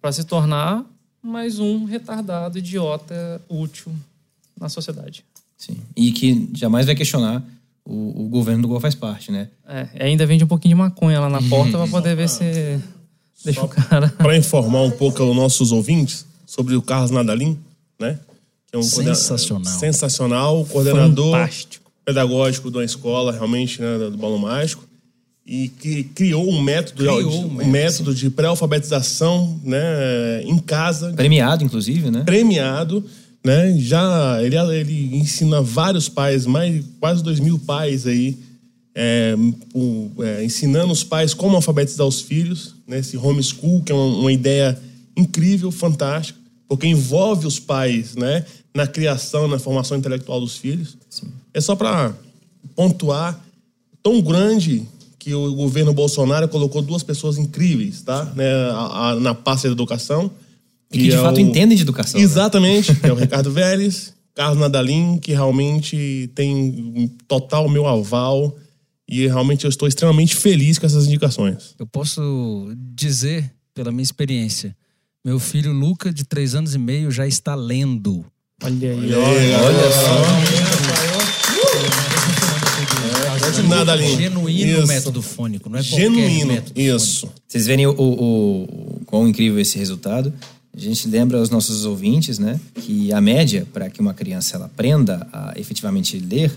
[0.00, 0.86] para se tornar
[1.22, 3.92] mais um retardado, idiota, útil
[4.58, 5.22] na sociedade.
[5.54, 5.76] Sim.
[5.94, 7.44] E que jamais vai questionar
[7.88, 9.48] o, o governo do Gol faz parte, né?
[9.66, 12.78] É, ainda vende um pouquinho de maconha lá na porta para poder ver se
[13.42, 14.08] deixa o cara.
[14.10, 17.58] Para informar um pouco aos nossos ouvintes sobre o Carlos Nadalim,
[17.98, 18.18] né?
[18.70, 19.72] Que é um sensacional.
[19.72, 21.90] Sensacional, coordenador Fantástico.
[22.04, 24.86] pedagógico de uma escola, realmente, né, do Balão Mágico.
[25.46, 31.14] E que criou um método, criou de, um método de pré-alfabetização né, em casa.
[31.14, 32.22] Premiado, inclusive, né?
[32.22, 33.02] Premiado
[33.48, 33.78] né?
[33.78, 38.36] Já ele, ele ensina vários pais, mais quase dois mil pais aí,
[38.94, 39.34] é,
[39.74, 42.98] um, é, ensinando os pais como alfabetizar os filhos, né?
[42.98, 44.78] Esse homeschool que é uma, uma ideia
[45.16, 48.44] incrível, fantástica, porque envolve os pais, né?
[48.74, 50.98] Na criação, na formação intelectual dos filhos.
[51.08, 51.28] Sim.
[51.54, 52.12] É só para
[52.76, 53.42] pontuar
[54.02, 54.86] tão grande
[55.18, 58.26] que o governo Bolsonaro colocou duas pessoas incríveis, tá?
[58.36, 60.30] Né, a, a, na pasta da educação
[60.90, 61.40] e que, que de é fato o...
[61.40, 62.18] entendem de educação.
[62.18, 62.24] Né?
[62.24, 62.98] Exatamente, né?
[63.00, 68.56] que é o Ricardo Vélez, Carlos Nadalim, que realmente tem total meu aval
[69.08, 71.74] e realmente eu estou extremamente feliz com essas indicações.
[71.78, 74.76] Eu posso dizer, pela minha experiência,
[75.24, 78.24] Meu filho Luca, de três anos e meio, já está lendo.
[78.62, 79.12] Olha aí.
[79.12, 80.22] Olha só.
[83.68, 84.16] Nada ali.
[84.16, 84.86] Genuíno Isso.
[84.86, 86.52] método fônico, não é qualquer Genuíno.
[86.52, 87.28] método Isso.
[87.46, 90.32] Vocês verem o, o, o quão incrível esse resultado.
[90.78, 94.66] A gente lembra aos nossos ouvintes, né, que a média para que uma criança ela
[94.66, 96.56] aprenda a efetivamente ler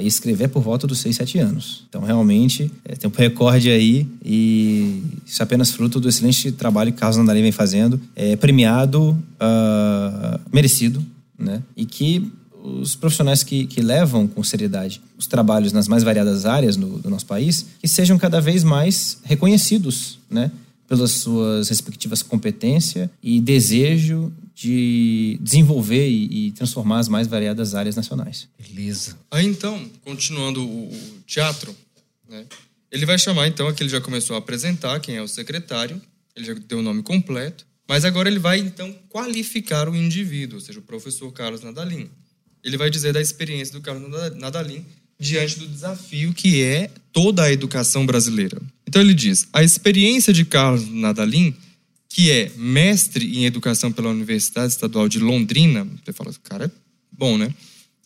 [0.00, 1.84] e escrever é por volta dos 6, 7 anos.
[1.88, 6.92] Então, realmente, é, tem um recorde aí e isso é apenas fruto do excelente trabalho
[6.92, 11.04] que Carlos Nandarim vem fazendo, é premiado, ah, merecido,
[11.36, 12.30] né, e que
[12.62, 17.10] os profissionais que, que levam com seriedade os trabalhos nas mais variadas áreas do, do
[17.10, 20.52] nosso país, que sejam cada vez mais reconhecidos, né?
[20.88, 28.48] Pelas suas respectivas competências e desejo de desenvolver e, transformar as mais variadas áreas nacionais.
[28.58, 29.16] Beleza.
[29.30, 30.90] Aí então, continuando o,
[31.26, 31.72] teatro,
[32.28, 32.44] né,
[32.90, 36.00] ele vai chamar então aquele já começou a apresentar quem é o secretário,
[36.34, 40.64] ele já deu o nome completo, mas agora ele vai então qualificar o indivíduo, ou
[40.64, 42.08] seja, o professor Carlos Nadalim.
[42.64, 44.84] Ele vai dizer da experiência do Carlos Nada- Nadalim
[45.18, 48.60] diante do desafio que é toda a educação brasileira.
[48.86, 51.54] Então ele diz: a experiência de Carlos Nadalim,
[52.08, 56.70] que é mestre em educação pela Universidade Estadual de Londrina, você fala, cara, é
[57.10, 57.52] bom, né?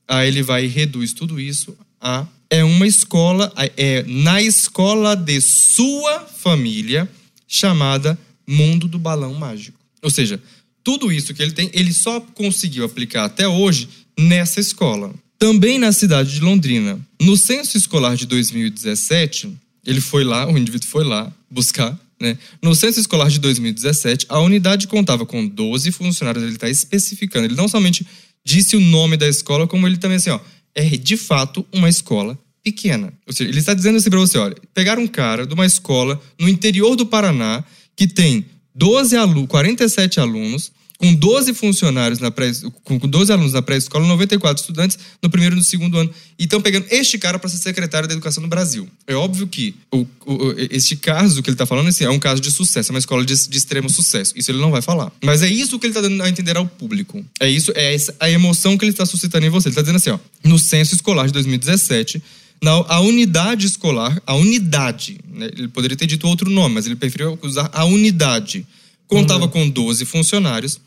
[0.09, 5.41] Aí ele vai e reduz tudo isso a é uma escola, é na escola de
[5.41, 7.11] sua família
[7.49, 9.79] chamada Mundo do Balão Mágico.
[10.03, 10.39] Ou seja,
[10.85, 15.15] tudo isso que ele tem, ele só conseguiu aplicar até hoje nessa escola.
[15.43, 17.01] Também na cidade de Londrina.
[17.21, 19.53] No censo escolar de 2017,
[19.85, 22.39] ele foi lá, o indivíduo foi lá buscar, né?
[22.63, 27.47] No censo escolar de 2017, a unidade contava com 12 funcionários, ele está especificando.
[27.47, 28.07] Ele não somente
[28.45, 30.39] disse o nome da escola, como ele também assim, ó,
[30.77, 33.13] é de fato uma escola pequena.
[33.27, 36.23] Ou seja, ele está dizendo assim para você, olha, pegaram um cara de uma escola
[36.39, 37.65] no interior do Paraná
[37.97, 40.71] que tem 12 alunos, 47 alunos,
[41.03, 42.53] com 12 funcionários na pré,
[42.85, 46.09] com com 12 alunos na pré-escola, 94 estudantes no primeiro e no segundo ano.
[46.39, 48.89] E estão pegando este cara para ser secretário da Educação no Brasil.
[49.05, 52.41] É óbvio que o, o- este caso que ele está falando assim, é um caso
[52.41, 54.33] de sucesso, é uma escola de, de extremo sucesso.
[54.37, 55.11] Isso ele não vai falar.
[55.25, 57.25] Mas é isso que ele está dando a entender ao público.
[57.41, 59.67] É isso, é essa a emoção que ele está suscitando em você.
[59.69, 62.23] Ele está dizendo assim, ó, no censo escolar de 2017,
[62.63, 66.95] na, a unidade escolar, a unidade, né, ele poderia ter dito outro nome, mas ele
[66.95, 68.65] preferiu usar a unidade.
[69.09, 70.81] Contava com 12 funcionários,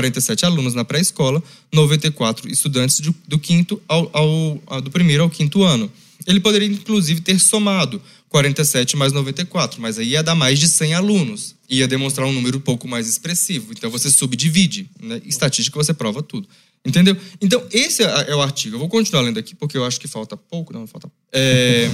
[0.00, 5.64] 47 alunos na pré-escola, 94 estudantes do, do quinto ao, ao- do primeiro ao quinto
[5.64, 5.90] ano.
[6.28, 10.94] Ele poderia, inclusive, ter somado 47 mais 94, mas aí ia dar mais de 100
[10.94, 11.56] alunos.
[11.68, 13.72] Ia demonstrar um número um pouco mais expressivo.
[13.72, 14.88] Então você subdivide.
[15.02, 15.20] Né?
[15.26, 16.48] Estatística você prova tudo.
[16.86, 17.16] Entendeu?
[17.42, 18.76] Então, esse é é o artigo.
[18.76, 20.72] Eu vou continuar lendo aqui, porque eu acho que falta pouco.
[20.72, 21.10] Não, falta.
[21.32, 21.88] É...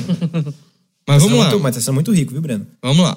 [1.08, 1.50] Mas vamos Tá lá.
[1.50, 2.66] Muito, mas tá sendo muito rico, viu, Breno?
[2.82, 3.16] Vamos lá.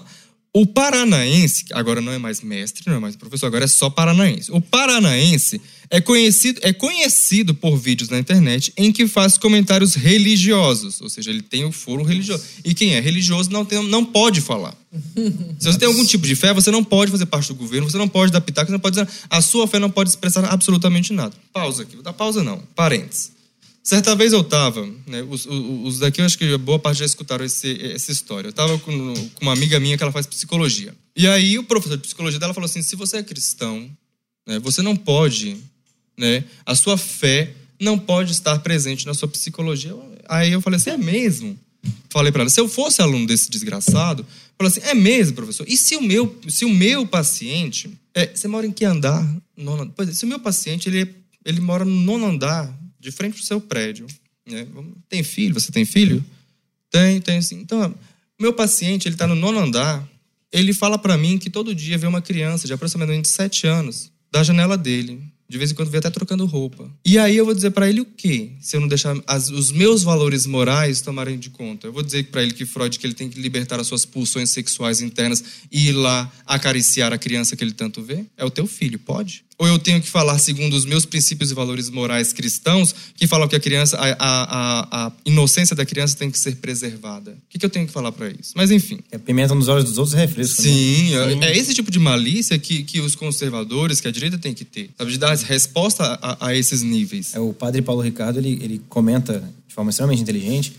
[0.52, 4.52] O paranaense, agora não é mais mestre, não é mais professor, agora é só paranaense.
[4.52, 11.02] O paranaense é conhecido, é conhecido por vídeos na internet em que faz comentários religiosos,
[11.02, 12.44] ou seja, ele tem o foro religioso.
[12.66, 14.76] E quem é religioso não, tem, não pode falar.
[15.60, 17.98] Se você tem algum tipo de fé, você não pode fazer parte do governo, você
[17.98, 21.14] não pode dar pitaco, você não pode dizer, a sua fé não pode expressar absolutamente
[21.14, 21.34] nada.
[21.54, 23.39] Pausa aqui, vou dar pausa não, parênteses.
[23.84, 27.44] Certa vez eu tava, né, os, os- daqui eu acho que boa parte já escutaram
[27.46, 28.50] esse- essa história.
[28.50, 30.94] Eu tava com, com uma amiga minha que ela faz psicologia.
[31.16, 33.90] E aí o professor de psicologia dela falou assim: se você é cristão,
[34.48, 35.58] né, você não pode,
[36.18, 39.96] né, a sua fé não pode estar presente na sua psicologia.
[40.28, 41.58] Aí eu falei assim: é mesmo?
[42.10, 44.26] Falei para ela: se eu fosse aluno desse desgraçado,
[44.58, 45.66] falei assim: é mesmo, professor?
[45.68, 47.90] E se o meu, se o meu paciente.
[48.14, 49.26] é, você mora em que andar?
[49.58, 51.16] Nono, pois é, se o meu paciente ele,
[51.46, 54.06] ele mora no nono andar, de frente pro seu prédio.
[54.46, 54.68] Né?
[55.08, 55.54] Tem filho?
[55.54, 56.24] Você tem filho?
[56.92, 57.60] Tem, tem sim.
[57.60, 57.94] Então,
[58.40, 60.08] meu paciente, ele tá no nono andar,
[60.52, 64.42] ele fala para mim que todo dia vê uma criança de aproximadamente 7 anos da
[64.44, 65.22] janela dele.
[65.48, 66.88] De vez em quando vê até trocando roupa.
[67.04, 68.52] E aí eu vou dizer para ele o quê?
[68.62, 71.88] Se eu não deixar as- os meus valores morais tomarem de conta.
[71.88, 74.52] Eu vou dizer para ele que Freud que ele tem que libertar as suas pulsões
[74.52, 78.26] sexuais internas e ir lá acariciar a criança que ele tanto vê?
[78.38, 79.44] É o teu filho, pode?
[79.60, 83.46] Ou eu tenho que falar segundo os meus princípios e valores morais cristãos, que falam
[83.46, 87.32] que a criança, a, a, a- inocência da criança tem que ser preservada?
[87.32, 88.54] O que, que eu tenho que falar para isso?
[88.56, 89.00] Mas enfim.
[89.12, 90.62] É pimenta nos olhos dos outros e refresco.
[90.62, 90.68] né?
[90.70, 94.54] Sim, é- é esse tipo de malícia que, que os conservadores, que a direita tem
[94.54, 94.90] que ter.
[94.98, 97.36] Sabe, de dar resposta a, a esses níveis.
[97.36, 100.72] É, o padre Paulo Ricardo, ele, ele comenta de forma extremamente inteligente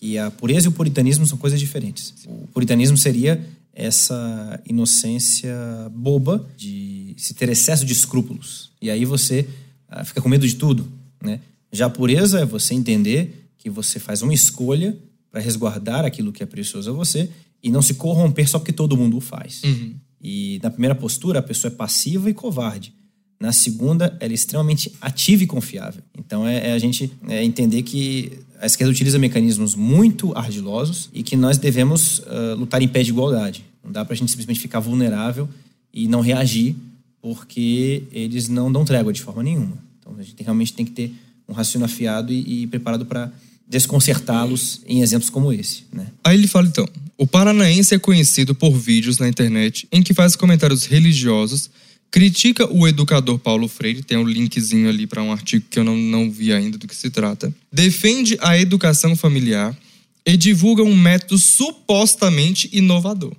[0.00, 2.14] que a pureza e o puritanismo são coisas diferentes.
[2.26, 3.38] O puritanismo seria
[3.74, 5.54] essa inocência
[5.94, 8.70] boba de se ter excesso de escrúpulos.
[8.80, 9.48] E aí você
[9.88, 10.86] ah, fica com medo de tudo,
[11.22, 11.40] né?
[11.72, 14.96] Já a pureza é você entender que você faz uma escolha
[15.30, 17.30] para resguardar aquilo que é precioso a você
[17.62, 19.62] e não se corromper só porque todo mundo o faz.
[20.20, 22.92] E na primeira postura, a pessoa é passiva e covarde.
[23.42, 26.00] Na segunda, ela é extremamente ativa e confiável.
[26.16, 31.24] Então, é, é a gente é entender que a esquerda utiliza mecanismos muito ardilosos e
[31.24, 33.64] que nós devemos uh, lutar em pé de igualdade.
[33.82, 35.48] Não dá para a gente simplesmente ficar vulnerável
[35.92, 36.76] e não reagir,
[37.20, 39.76] porque eles não dão trégua de forma nenhuma.
[39.98, 41.12] Então, a gente realmente tem que ter
[41.48, 43.32] um raciocínio afiado e, e preparado para
[43.66, 45.82] desconcertá-los em exemplos como esse.
[45.92, 46.06] Né?
[46.22, 50.36] Aí ele fala então: o paranaense é conhecido por vídeos na internet em que faz
[50.36, 51.68] comentários religiosos,
[52.12, 55.96] critica o educador Paulo Freire, tem um linkzinho ali para um artigo que eu não,
[55.96, 59.76] não vi ainda do que se trata, defende a educação familiar
[60.24, 63.34] e divulga um método supostamente inovador.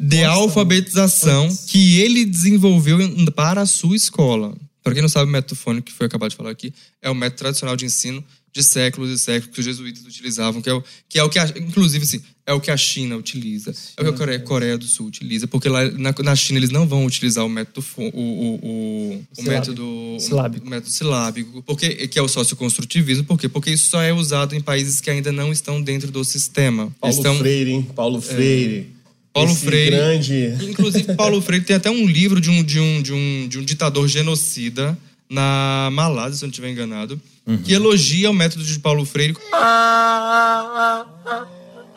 [0.00, 2.98] De alfabetização que ele desenvolveu
[3.36, 4.56] para a sua escola.
[4.82, 7.14] Para quem não sabe, o método fônico que foi acabado de falar aqui é o
[7.14, 10.82] método tradicional de ensino de séculos e séculos que os jesuítas utilizavam, que é o
[11.08, 14.04] que, é o que a, inclusive, assim, é o que a China utiliza, é o
[14.04, 17.04] que a Coreia, Coreia do Sul utiliza, porque lá na, na, China eles não vão
[17.04, 20.66] utilizar o método o, o, o, o método silábico.
[20.66, 23.48] O método silábico, porque que é o socioconstrutivismo, por quê?
[23.48, 26.92] Porque isso só é usado em países que ainda não estão dentro do sistema.
[27.00, 27.88] Paulo estão, Freire, hein?
[27.94, 28.86] Paulo Freire.
[28.94, 28.98] É,
[29.32, 29.96] Paulo Esse Freire.
[29.96, 33.58] grande- Inclusive, Paulo Freire tem até um livro de um, de um, de um, de
[33.58, 34.98] um ditador genocida
[35.30, 37.20] na Malásia, se eu não estiver enganado,
[37.64, 39.34] que elogia o método de Paulo Freire.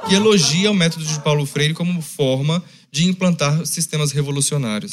[0.07, 4.91] Que elogia o método de Paulo Freire como forma de implantar sistemas revolucionários.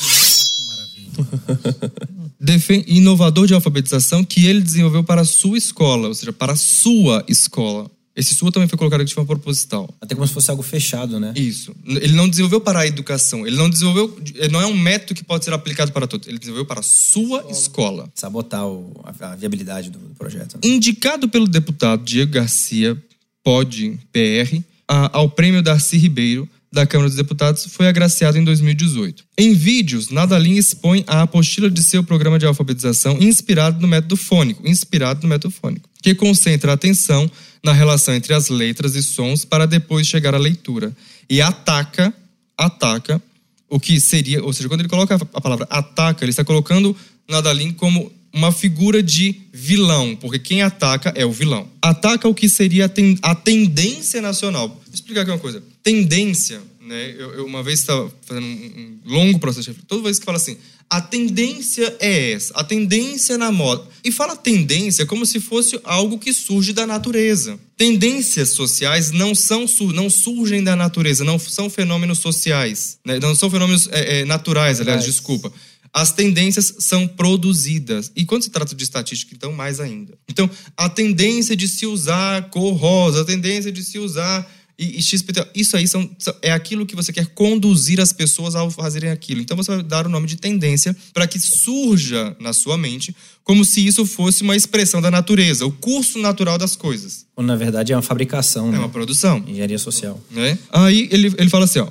[2.40, 6.57] Defen- inovador de alfabetização que ele desenvolveu para a sua escola, ou seja, para a
[6.57, 7.90] sua escola.
[8.18, 9.88] Esse sua também foi colocado aqui de forma proposital.
[10.00, 11.33] Até como se fosse algo fechado, né?
[11.37, 11.72] Isso.
[11.87, 13.46] Ele não desenvolveu para a educação.
[13.46, 14.18] Ele não desenvolveu.
[14.35, 16.26] ele Não é um método que pode ser aplicado para todos.
[16.26, 18.11] Ele desenvolveu para a sua escola.
[18.16, 20.54] Sabotar o- a, a viabilidade do, do projeto.
[20.54, 20.61] né?
[20.64, 23.00] Indicado pelo deputado Diego Garcia,
[23.44, 29.24] POD, PR, a- ao prêmio Darcy Ribeiro, da Câmara dos Deputados, foi agraciado em 2018.
[29.38, 34.68] Em vídeos, Nadalim expõe a apostila de seu programa de alfabetização inspirado no método fônico,
[34.68, 37.31] inspirado no método fônico, que concentra a atenção
[37.62, 40.97] na relação entre as letras e sons para depois chegar à leitura
[41.29, 42.14] e ataca,
[42.57, 43.21] ataca
[43.68, 46.97] o que seria, ou seja, quando ele coloca a palavra ataca, ele está colocando
[47.29, 51.68] Nadalim como uma figura de vilão, porque quem ataca é o vilão.
[51.83, 54.68] Ataca o que seria a, ten- a tendência nacional.
[54.68, 55.62] Vou explicar aqui uma coisa.
[55.83, 57.14] Tendência, né?
[57.18, 59.83] Eu, eu uma vez estava fazendo um, longo processo de.
[59.83, 60.57] Toda vez que fala assim,
[60.90, 63.85] a tendência é essa, a tendência na moda.
[64.03, 67.59] E fala tendência como se fosse algo que surge da natureza.
[67.77, 73.18] Tendências sociais não são não surgem da natureza, não são fenômenos sociais, né?
[73.20, 75.53] não são fenômenos é, é, naturais, aliás, desculpa.
[75.92, 78.11] As tendências são produzidas.
[78.14, 80.16] E quando se trata de estatística, então, mais ainda.
[80.29, 84.46] Então, a tendência de se usar cor rosa, a tendência de se usar
[84.79, 86.09] e, e XPTO, isso aí são,
[86.41, 89.41] é aquilo que você quer conduzir as pessoas ao fazerem aquilo.
[89.41, 93.64] Então, você vai dar o nome de tendência para que surja na sua mente como
[93.64, 97.27] se isso fosse uma expressão da natureza, o curso natural das coisas.
[97.35, 98.79] Quando na verdade é uma fabricação, É né?
[98.79, 100.23] uma produção Engenharia social.
[100.31, 100.59] né?
[100.71, 101.88] Aí ele, ele fala assim, ó,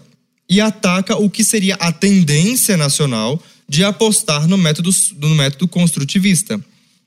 [0.50, 6.64] e ataca o que seria a tendência nacional de apostar no método, no método construtivista,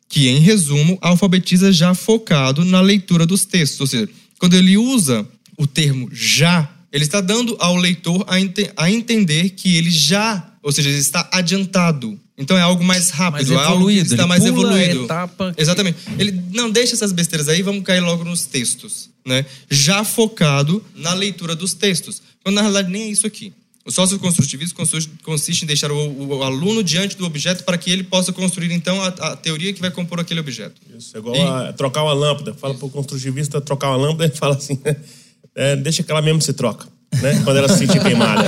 [0.09, 3.81] que, em resumo, alfabetiza já focado na leitura dos textos.
[3.81, 5.27] Ou seja, quando ele usa
[5.61, 10.53] o termo já, ele está dando ao leitor a, ente- a entender que ele já,
[10.63, 12.19] ou seja, ele está adiantado.
[12.39, 14.83] Então é algo mais rápido, Mais é algo que evoluído, está ele mais pula a
[14.83, 15.05] evoluído.
[15.05, 15.99] etapa que- Exatamente.
[16.19, 19.45] Ele não deixa essas besteiras aí, vamos cair logo nos textos, né?
[19.71, 22.23] Já focado na leitura dos textos.
[22.43, 23.53] Quando na realidade nem é isso aqui.
[23.85, 25.97] O socioconstrutivismo consiste- consiste em deixar o,
[26.39, 29.81] o aluno diante do objeto para que ele possa construir então a, a teoria que
[29.81, 30.81] vai compor aquele objeto.
[30.97, 32.55] Isso, é igual a trocar uma lâmpada.
[32.55, 34.79] Fala pro construtivista trocar uma lâmpada, ele fala assim:
[35.55, 36.87] é, deixa que ela mesmo se troca.
[37.23, 37.41] Né?
[37.43, 38.45] Quando ela se sentir queimada.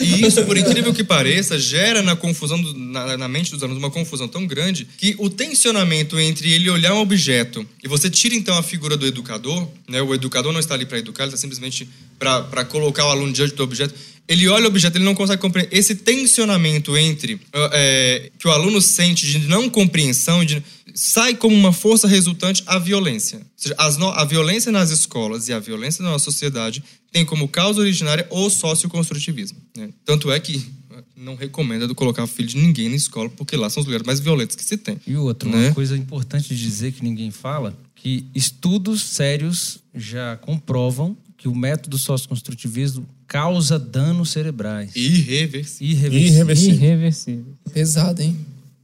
[0.00, 3.80] E isso, por incrível que pareça, gera na confusão do- na, na mente dos alunos
[3.80, 8.34] uma confusão tão grande que o tensionamento entre ele olhar um objeto e você tira
[8.34, 10.02] então a figura do educador, né?
[10.02, 13.54] O educador não está ali para educar, ele está simplesmente para colocar o aluno diante
[13.54, 13.94] do objeto.
[14.28, 18.50] Ele olha o objeto, ele não consegue compreender esse tensionamento entre ah, é, que o
[18.50, 20.60] aluno sente de não compreensão, de,
[20.98, 23.36] sai como uma força resultante a violência.
[23.38, 26.82] Ou seja, as no- a violência nas escolas e a violência na nossa sociedade
[27.12, 29.58] tem como causa originária o socioconstrutivismo.
[29.76, 29.90] Né?
[30.06, 30.56] Tanto é que
[30.90, 34.06] eh, não recomenda colocar o filho de ninguém na escola, porque lá são os lugares
[34.06, 34.98] mais violentos que se tem.
[35.06, 35.66] E o outro, Né?
[35.66, 41.54] uma coisa importante de dizer que ninguém fala, que estudos sérios já comprovam que o
[41.54, 44.96] método socioconstrutivismo causa danos cerebrais.
[44.96, 45.92] Irreversível.
[45.94, 46.32] Irreversíveis.
[46.32, 46.74] Irreversível.
[46.74, 47.44] Irreversível.
[47.72, 48.34] Pesado, hein?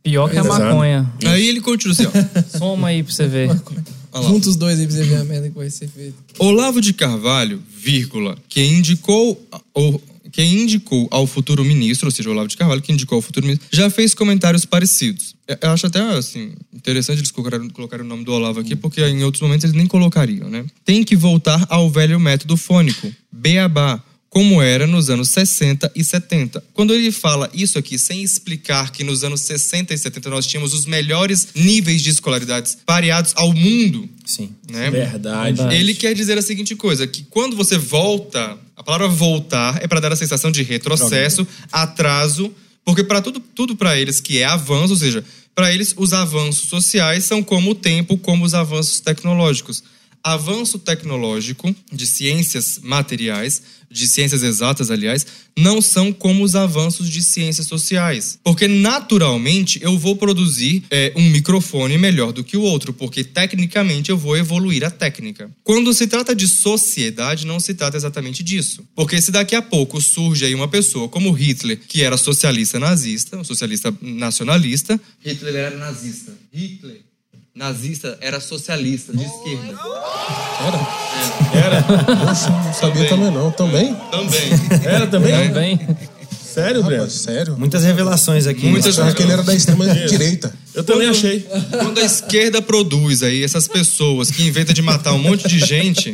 [0.03, 0.65] Pior que a Exato.
[0.65, 1.13] maconha.
[1.25, 2.11] Aí ele continua assim, ó.
[2.59, 3.49] Soma aí pra você ver.
[4.15, 6.15] Junta os dois aí pra você ver a merda que vai ser feita.
[6.39, 9.41] Olavo de Carvalho, vírgula, que indicou
[9.73, 13.47] ou quem indicou ao futuro ministro, ou seja, Olavo de Carvalho, que indicou ao futuro
[13.47, 15.35] ministro, já fez comentários parecidos.
[15.47, 19.01] Eu- Eu acho até assim interessante eles colocarem, colocarem o nome do Olavo aqui, porque
[19.07, 20.65] em outros momentos eles nem colocariam, né?
[20.85, 24.03] Tem que voltar ao velho método fônico, beabá,
[24.33, 26.65] como era nos anos 60 e 70.
[26.73, 30.73] Quando ele fala isso aqui, sem explicar que nos anos 60 e 70 nós tínhamos
[30.73, 34.49] os melhores níveis de escolaridades pareados ao mundo, Sim.
[34.71, 34.91] né?
[34.91, 35.59] Verdade.
[35.59, 35.77] Verdade.
[35.77, 40.01] Ele quer dizer a seguinte coisa, que quando você volta, a palavra voltar é para
[40.01, 42.51] dar a sensação de retrocesso, atraso,
[42.87, 45.23] porque para tudo, tudo para eles que é avanço, ou seja,
[45.55, 49.85] para eles os avanços sociais são como o tempo, como os avanços tecnológicos.
[50.25, 57.23] Avanço tecnológico de ciências materiais, de ciências exatas, aliás, não são como os avanços de
[57.23, 58.39] ciências sociais.
[58.43, 64.11] Porque, naturalmente, eu vou produzir é, um microfone melhor do que o outro, porque, tecnicamente,
[64.11, 65.51] eu vou evoluir a técnica.
[65.63, 68.83] Quando se trata de sociedade, não se trata exatamente disso.
[68.95, 73.37] Porque se daqui a pouco surge aí uma pessoa como Hitler, que era socialista nazista,
[73.37, 74.99] um socialista nacionalista.
[75.25, 76.33] Hitler era nazista.
[76.53, 77.12] Hitler.
[77.55, 79.77] Nazista era socialista, de esquerda.
[82.27, 83.51] Poxa, não sabia também não.
[83.51, 83.95] Também?
[84.11, 84.51] Também.
[84.85, 85.49] Era também?
[85.49, 85.81] Também.
[86.31, 87.09] Sério, Breno?
[87.11, 87.57] Sério?
[87.59, 88.67] Muitas revelações aqui.
[88.67, 90.53] Muitas- Achava que ele era da extrema direita.
[90.75, 91.41] Eu também achei.
[91.71, 96.13] Quando a esquerda produz aí essas pessoas que inventam de matar um monte de gente,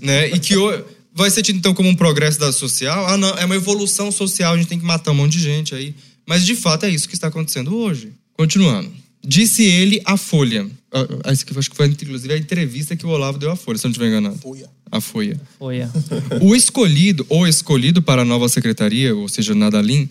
[0.00, 0.28] né?
[0.28, 0.84] E que o-
[1.14, 3.06] vai ser tido então como um progresso da social.
[3.06, 5.74] Ah, não, é uma evolução social, a gente tem que matar um monte de gente
[5.74, 5.94] aí.
[6.26, 8.12] Mas de fato é isso que está acontecendo hoje.
[8.38, 8.90] Continuando.
[9.22, 10.66] Disse ele à Folha.
[10.92, 13.50] Ah, ah, Isso aqui eu acho que foi inclusive a entrevista que o Olavo deu
[13.50, 14.38] à Folha, se eu não estiver enganado.
[14.38, 14.68] Folha.
[14.90, 15.38] A Folha.
[16.40, 20.08] O escolhido ou escolhido para a nova secretaria, ou seja, Nadalim,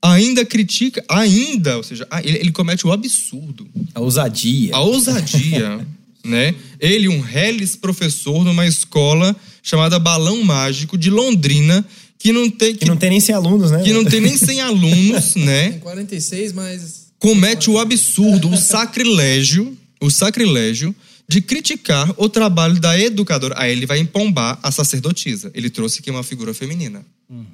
[0.00, 4.74] ainda critica, ainda, ou seja, ah, ele, ele comete o absurdo, A ousadia.
[4.74, 5.86] a ousadia,
[6.24, 6.54] né?
[6.80, 11.84] Ele, um reles professor numa escola chamada Balão Mágico de Londrina,
[12.18, 13.82] que não tem, Que não tem nem 100 alunos, né?
[13.82, 15.70] que não tem nem 100 alunos, né?
[15.72, 17.01] Tem 46, mas.
[17.22, 20.92] Comete o absurdo, o sacrilégio, o sacrilégio
[21.28, 23.54] de criticar o trabalho da educadora.
[23.56, 25.48] Aí ele vai empombar a sacerdotisa.
[25.54, 27.06] Ele trouxe aqui uma figura feminina.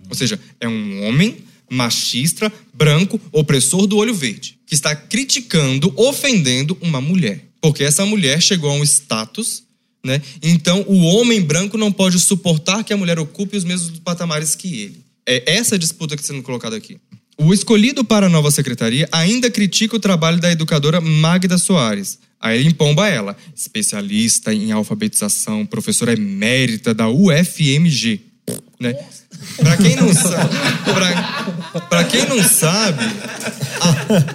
[0.08, 6.78] Ou seja, é um homem machista, branco, opressor do olho verde, que está criticando, ofendendo
[6.80, 7.44] uma mulher.
[7.60, 9.64] Porque essa mulher chegou a um status,
[10.02, 10.22] né?
[10.42, 14.80] Então o homem branco não pode suportar que a mulher ocupe os mesmos patamares que
[14.80, 15.04] ele.
[15.26, 16.98] É essa disputa que está sendo colocada aqui.
[17.40, 22.18] O escolhido para a nova secretaria ainda critica o trabalho da educadora Magda Soares.
[22.40, 28.20] Aí ele empomba ela, especialista em alfabetização, professora emérita da UFMG.
[28.80, 28.94] Né?
[29.56, 30.54] Para quem não sabe,
[31.88, 33.04] pra, quem não sabe,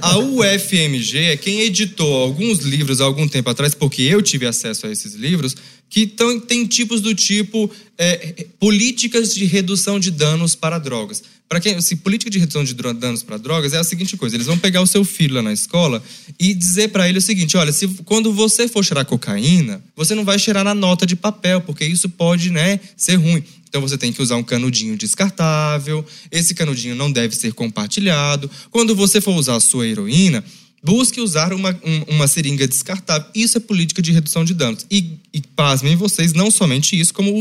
[0.01, 4.45] a, a UFMG é quem editou alguns livros há algum tempo atrás, porque eu tive
[4.45, 5.55] acesso a esses livros,
[5.93, 7.69] que tão, tem tipos do tipo
[7.99, 11.21] é, políticas de redução de danos para drogas.
[11.47, 14.47] Para quem, assim, política de redução de danos para drogas é a seguinte coisa: eles
[14.47, 16.01] vão pegar o seu filho lá na escola
[16.39, 20.25] e dizer para ele o seguinte: olha, se quando você for cheirar cocaína, você não
[20.25, 23.43] vai cheirar na nota de papel, porque isso pode, né, ser ruim.
[23.69, 26.03] Então você tem que usar um canudinho descartável.
[26.31, 28.49] Esse canudinho não deve ser compartilhado.
[28.71, 30.43] Quando você for usar a sua heroína,
[30.83, 33.27] busque usar uma, um- uma seringa descartável.
[33.33, 34.85] Isso é política de redução de danos.
[34.91, 37.31] E, e pasmem vocês, não somente isso, como,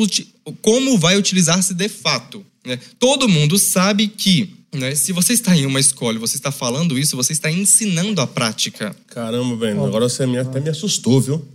[0.61, 2.45] como vai utilizar-se de fato.
[2.65, 2.79] né?
[2.99, 6.99] Todo mundo sabe que né, se você está em uma escola e você está falando
[6.99, 8.97] isso, você está ensinando a prática.
[9.09, 9.85] Caramba, Breno.
[9.85, 11.47] Agora você me- até me assustou, viu?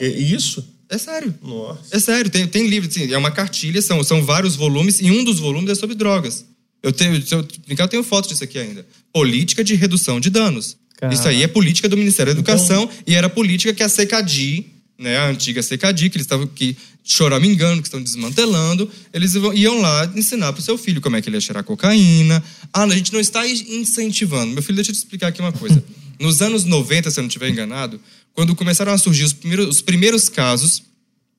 [0.00, 0.66] E, e isso?
[0.88, 1.34] É sério.
[1.42, 1.80] Nossa.
[1.96, 5.22] É sério, tem, tem livro, assim, é uma cartilha, são, são vários volumes, e um
[5.24, 6.44] dos volumes é sobre drogas.
[6.82, 8.86] Eu tenho, eu brincar, eu tenho foto disso aqui ainda.
[9.12, 10.76] Política de redução de danos.
[10.96, 11.14] Caraca.
[11.18, 14.66] Isso aí é política do Ministério da Educação e era política que a CECADI,
[14.98, 20.10] né, a antiga CECADI, que eles estavam que choramingando, que estão desmantelando, eles iam- lá
[20.16, 22.42] ensinar pro seu filho como é que ele ia cheirar cocaína.
[22.72, 24.52] Ah, a gente não está incentivando.
[24.52, 25.82] Meu filho, deixa eu te explicar aqui uma coisa.
[26.18, 28.00] Nos anos 90, se eu não estiver enganado,
[28.32, 30.82] quando começaram a surgir os primeiros, os primeiros casos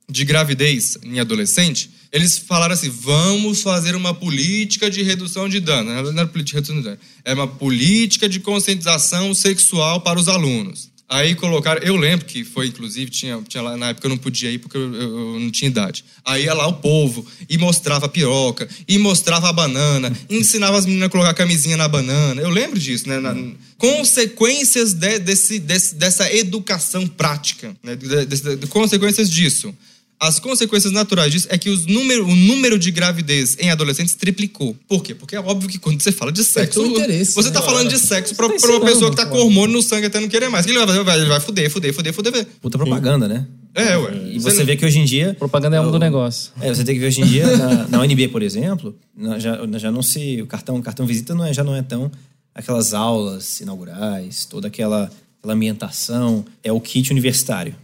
[0.10, 5.89] de gravidez em adolescente, eles falaram assim: vamos fazer uma política de redução de dano.
[6.12, 10.28] Não era política de redução de dano, é uma política de conscientização sexual para os
[10.28, 10.89] alunos.
[11.10, 14.51] Aí colocaram, eu lembro que foi, inclusive, tinha, tinha lá, na época eu não podia
[14.51, 16.03] ir porque eu, eu- não tinha idade.
[16.26, 20.86] Aí ia lá o povo e mostrava a piroca, e mostrava a banana, ensinava as
[20.86, 22.41] meninas a colocar a camisinha na banana.
[22.41, 23.20] Eu lembro disso, né?
[23.22, 23.34] Na-
[23.78, 27.95] consequências de- desse, desse- dessa educação prática, né?
[27.95, 29.74] De- de- consequências disso.
[30.20, 34.76] As consequências naturais disso é que os número, o número de gravidez em adolescentes triplicou.
[34.88, 35.13] Por quê?
[35.13, 36.82] Porque é óbvio que quando você fala de sexo.
[36.82, 37.53] teu interesse, você né?
[37.53, 40.07] tá falando de sexo pra, tá pra uma pessoa que tá com hormônio no sangue
[40.07, 40.65] até não querer mais.
[40.65, 41.20] O que ele vai fazer?
[41.20, 42.47] Ele vai- fuder, fuder, fuder, fuder.
[42.59, 43.45] Puta propaganda, né?
[43.76, 44.32] É, ué.
[44.34, 45.36] E você vê que hoje em dia.
[45.38, 46.51] Propaganda é alma do negócio.
[46.59, 49.59] É, você tem que ver hoje em dia, na, na UNB, por exemplo, na- já,
[49.78, 50.41] já não se.
[50.41, 52.11] O cartão, o cartão visita não é, já não é tão
[52.55, 56.43] aquelas aulas inaugurais, toda aquela, aquela ambientação.
[56.63, 57.76] É o kit universitário.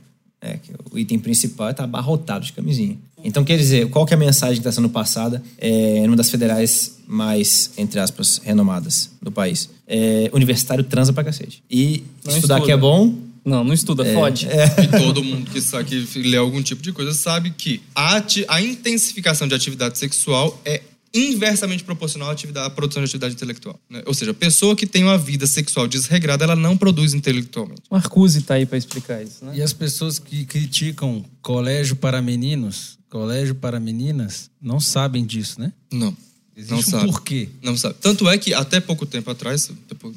[0.43, 2.97] Né, que o item principal está abarrotado de camisinha.
[3.23, 6.29] Então, quer dizer, qual que é a mensagem que está sendo passada é, numa das
[6.29, 9.69] federais mais, entre aspas, renomadas do país?
[9.87, 11.63] É, universitário transa pra cacete.
[11.71, 12.65] E Não estudar estuda.
[12.65, 13.15] que é bom,
[13.45, 14.47] Não, não estuda, fode.
[14.47, 18.45] E todo mundo que, sabe, que lê algum tipo de coisa sabe que a, ati-
[18.49, 20.81] a intensificação de atividade sexual é
[21.13, 23.79] inversamente proporcional à, atividade, à produção de atividade intelectual.
[23.89, 24.01] né?
[24.05, 27.83] Ou seja, a pessoa que tem uma vida sexual desregrada, ela não produz intelectualmente.
[27.91, 29.53] Marcuse tá aí pra explicar isso, né?
[29.55, 35.71] E as pessoas que criticam colégio para meninos, colégio para meninas, não sabem disso, né?
[35.91, 36.15] Não.
[36.55, 37.05] Existe não um sabe.
[37.05, 37.49] porquê.
[37.61, 37.95] Não sabe.
[38.01, 39.69] Tanto é que até pouco tempo atrás,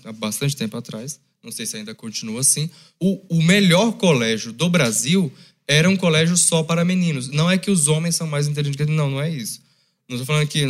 [0.05, 2.69] há bastante tempo atrás, não sei se ainda continua assim,
[3.01, 5.33] o, o melhor colégio do Brasil
[5.69, 7.29] era um colégio só para meninos.
[7.29, 9.61] Não é que os homens são mais inteligentes que eles, não, não é isso.
[10.09, 10.65] Não estou falando aqui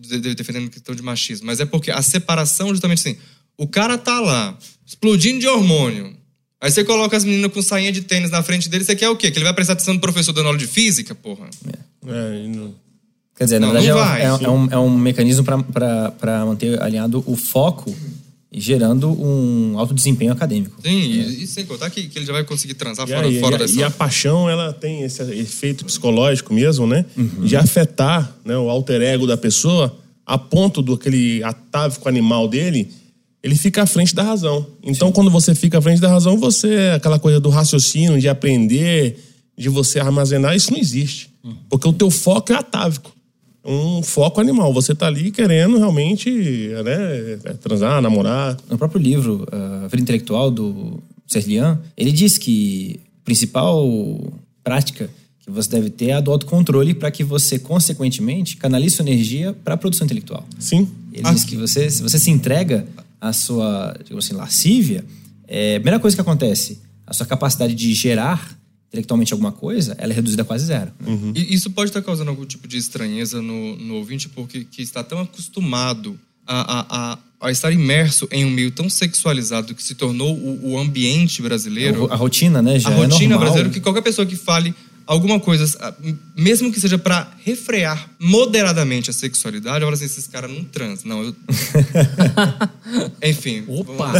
[0.00, 3.18] de- de- defendendo questão de machismo, mas é porque a separação, justamente assim,
[3.56, 6.16] o cara tá lá, explodindo de hormônio.
[6.60, 9.16] Aí você coloca as meninas com sainha de tênis na frente dele, você quer o
[9.16, 9.30] quê?
[9.30, 11.48] Que ele vai prestar atenção no professor dando aula de física, porra?
[12.06, 12.74] É, e não-
[13.36, 14.98] Quer dizer, na Não, verdade não é, um- vai, é um- é um, é um
[14.98, 17.94] mecanismo para manter alinhado o foco
[18.52, 20.80] gerando um alto desempenho acadêmico.
[20.82, 23.40] Sim, e, e sem contar que, que ele já vai conseguir transar E, fora, aí,
[23.40, 23.78] fora e, a- dessa.
[23.80, 27.04] e a paixão, ela tem esse efeito psicológico mesmo, né?
[27.16, 27.44] Uhum.
[27.44, 32.90] De afetar né, o alter ego da pessoa a ponto do aquele atávico animal dele,
[33.42, 34.66] ele fica à frente da razão.
[34.82, 39.18] Então, quando você fica à frente da razão, você, aquela coisa do raciocínio, de aprender,
[39.56, 41.30] de você armazenar, isso não existe.
[41.44, 41.54] Uhum.
[41.68, 43.10] Porque o teu foco é atávico.
[43.64, 44.72] Um foco animal.
[44.72, 46.30] Você tá ali querendo realmente
[46.84, 48.56] né, é, transar, namorar.
[48.70, 53.86] No próprio livro, A Vida Intelectual, do Serlian, ele diz que a principal
[54.64, 59.04] prática que você deve ter é a do autocontrole para que você, consequentemente, canalize sua
[59.04, 60.46] energia para a produção intelectual.
[60.58, 60.88] Sim.
[61.12, 62.86] Ele diz que você, se você se entrega
[63.20, 65.04] à sua, digamos assim, lascívia,
[65.46, 68.57] é, a primeira coisa que acontece, a sua capacidade de gerar
[68.88, 70.90] intelectualmente alguma coisa, ela é reduzida a quase zero.
[71.00, 71.32] né?
[71.34, 75.04] E isso pode estar causando algum tipo de estranheza no, no ouvinte, porque que está
[75.04, 77.18] tão acostumado a, a, a,
[77.48, 82.10] a estar imerso em um meio tão sexualizado que se tornou o, o ambiente brasileiro,
[82.10, 83.38] A rotina, né, já a é rotina normal.
[83.40, 84.74] brasileira, que qualquer pessoa que fale
[85.08, 85.94] alguma coisa, ah,
[86.36, 91.08] mesmo que seja para refrear moderadamente a sexualidade, olha assim, esses caras não transam.
[91.08, 91.34] Não, eu...
[93.22, 93.64] Enfim.
[93.66, 94.12] Opa!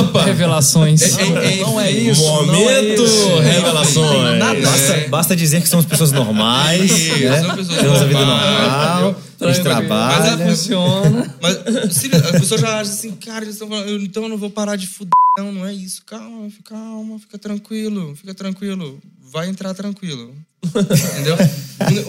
[0.00, 0.24] Opa!
[0.24, 1.00] Revelações.
[1.02, 2.22] É, é, Não é isso.
[2.22, 3.38] não é Momento isso.
[3.40, 4.38] revelações.
[4.62, 7.40] Basta, basta dizer que somos pessoas normais, Isso, né?
[7.40, 11.34] são pessoas temos a vida normais, normal, a gente Mas é- Funciona.
[11.40, 14.50] Mas se a pessoa já acha assim, cara, eles estão falando, então eu não vou
[14.50, 15.10] parar de fuder.
[15.38, 16.02] Não, não é isso.
[16.04, 18.98] Calma, calma, fica tranquilo, fica tranquilo.
[19.30, 20.34] Vai entrar tranquilo.
[20.64, 21.36] Entendeu?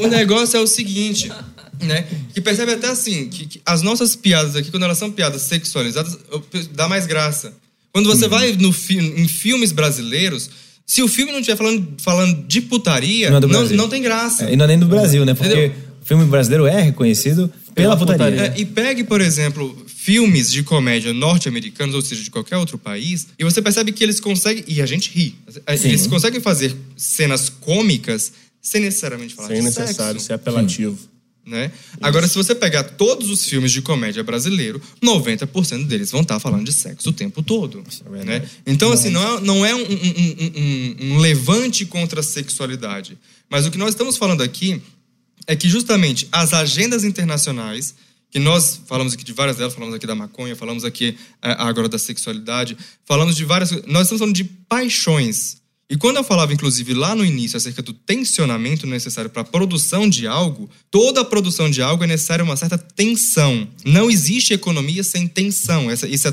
[0.03, 1.31] O, negócio é o seguinte,
[1.81, 2.05] né?
[2.33, 6.17] Que percebe até assim, que, que as nossas piadas aqui, quando elas são piadas sexualizadas,
[6.73, 7.53] dá mais graça.
[7.93, 10.49] Quando você vai no fi em filmes brasileiros,
[10.85, 14.45] se o filme não estiver falando, falando de putaria, Não é não, não tem graça.
[14.45, 15.33] É, e não é nem do Brasil, né?
[15.33, 15.90] Porque Entendeu?
[16.15, 18.31] O filme brasileiro é reconhecido pela, Pela putaria.
[18.37, 18.53] putaria.
[18.57, 23.27] É, e pegue, por exemplo, filmes de comédia norte-americanos, ou seja, de qualquer outro país,
[23.39, 24.63] e você percebe que eles conseguem.
[24.67, 25.35] E a gente ri.
[25.83, 30.97] Eles conseguem fazer cenas cômicas sem necessariamente falar Sem de necessário sexo, ser apelativo.
[31.45, 31.71] né?
[32.01, 36.63] Agora, se você pegar todos os filmes de comédia brasileiro, 90% deles vão estar falando
[36.65, 37.83] de sexo o tempo todo.
[38.25, 38.43] né?
[38.67, 43.17] Então, assim, não é, não é um- um- um- um levante contra a sexualidade.
[43.49, 44.81] Mas o que nós estamos falando aqui
[45.47, 47.95] é que justamente as agendas internacionais,
[48.29, 51.89] que nós falamos aqui de várias delas, falamos aqui da maconha, falamos aqui eh, agora
[51.89, 53.71] da sexualidade, falamos de várias.
[53.85, 55.61] Nós estamos falando de paixões.
[55.89, 60.07] E quando eu falava, inclusive, lá no início, acerca do tensionamento necessário para a produção
[60.07, 63.67] de algo, toda a produção de algo é necessária uma certa tensão.
[63.83, 66.27] Não existe economia sem tensão, essa, esse,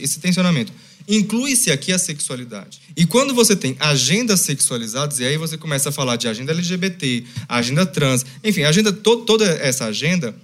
[0.00, 0.72] esse tensionamento.
[1.08, 2.80] Inclui-se aqui a sexualidade.
[2.96, 7.24] E quando você tem agendas sexualizadas, e aí você começa a falar de agenda LGBT,
[7.48, 10.34] agenda trans, enfim, agenda, to- toda essa agenda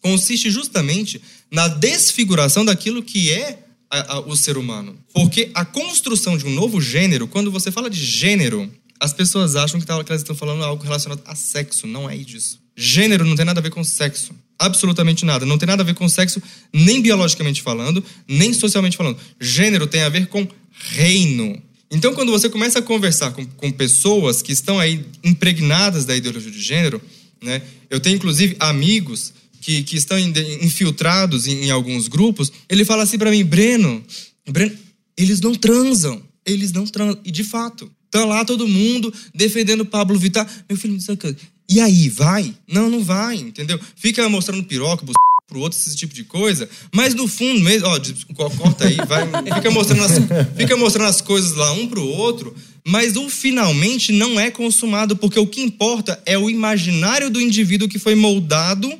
[0.00, 3.58] consiste justamente na desfiguração daquilo que é
[3.90, 4.98] a- a- o ser humano.
[5.12, 9.80] Porque a construção de um novo gênero, quando você fala de gênero, as pessoas acham
[9.80, 11.86] que, tá, que elas estão falando algo relacionado a sexo.
[11.86, 12.58] Não é disso.
[12.76, 14.34] Gênero não tem nada a ver com sexo.
[14.58, 15.44] Absolutamente nada.
[15.44, 16.40] Não tem nada a ver com sexo,
[16.72, 19.18] nem biologicamente falando, nem socialmente falando.
[19.40, 21.60] Gênero tem a ver com reino.
[21.90, 26.50] Então, quando você começa a conversar com, com pessoas que estão aí impregnadas da ideologia
[26.50, 27.00] de gênero,
[27.42, 27.62] né?
[27.90, 32.50] Eu tenho, inclusive, amigos que, que estão infiltrados em, em alguns grupos.
[32.68, 34.04] Ele fala assim para mim, Breno,
[34.48, 34.76] Breno,
[35.16, 36.22] eles não transam.
[36.44, 37.20] Eles não transam.
[37.24, 40.48] E, de fato, tá lá todo mundo defendendo Pablo Vittar.
[40.68, 40.98] Meu filho,
[41.68, 42.54] e aí, vai?
[42.68, 43.80] Não, não vai, entendeu?
[43.96, 45.04] Fica mostrando piroca,
[45.46, 48.00] pro outro, esse tipo de coisa, mas no fundo mesmo, ó,
[48.50, 50.12] corta aí, vai, fica mostrando as,
[50.56, 52.54] fica mostrando as coisas lá um pro outro,
[52.84, 57.88] mas o finalmente não é consumado, porque o que importa é o imaginário do indivíduo
[57.88, 58.92] que foi moldado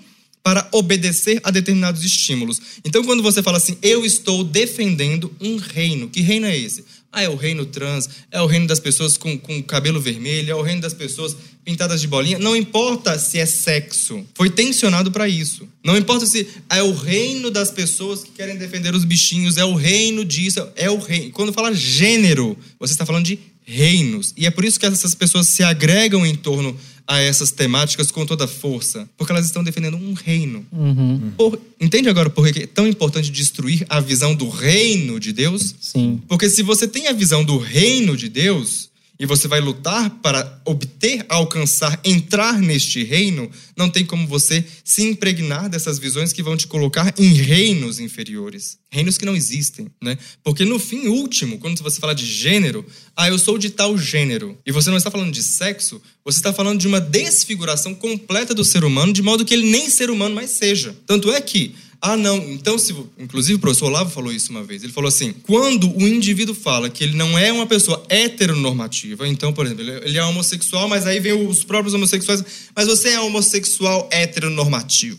[0.42, 2.60] para obedecer a determinados estímulos.
[2.84, 6.84] Então, quando você fala assim, eu estou defendendo um reino, que reino é esse?
[7.14, 10.54] Ah, é o reino trans, é o reino das pessoas com, com cabelo vermelho, é
[10.54, 12.38] o reino das pessoas pintadas de bolinha.
[12.38, 15.68] Não importa se é sexo, foi tensionado para isso.
[15.84, 19.74] Não importa se é o reino das pessoas que querem defender os bichinhos, é o
[19.74, 21.30] reino disso, é o reino.
[21.30, 24.34] Quando fala gênero, você está falando de reinos.
[24.36, 26.76] E é por isso que essas pessoas se agregam em torno
[27.06, 30.64] a essas temáticas com toda força, porque elas estão defendendo um reino.
[30.72, 31.32] Uhum.
[31.36, 35.74] Por, entende agora por que é tão importante destruir a visão do reino de Deus?
[35.80, 36.20] Sim.
[36.26, 38.88] Porque se você tem a visão do reino de Deus,
[39.24, 45.02] e você vai lutar para obter, alcançar, entrar neste reino, não tem como você se
[45.02, 50.18] impregnar dessas visões que vão te colocar em reinos inferiores, reinos que não existem, né?
[50.42, 52.84] Porque no fim último, quando você fala de gênero,
[53.16, 56.52] ah, eu sou de tal gênero, e você não está falando de sexo, você está
[56.52, 60.34] falando de uma desfiguração completa do ser humano, de modo que ele nem ser humano
[60.34, 60.94] mais seja.
[61.06, 61.74] Tanto é que
[62.06, 62.36] ah, não.
[62.36, 64.84] Então, se, inclusive o professor Olavo falou isso uma vez.
[64.84, 69.54] Ele falou assim: quando o indivíduo fala que ele não é uma pessoa heteronormativa, então,
[69.54, 72.44] por exemplo, ele é homossexual, mas aí vem os próprios homossexuais,
[72.76, 75.16] mas você é homossexual heteronormativo.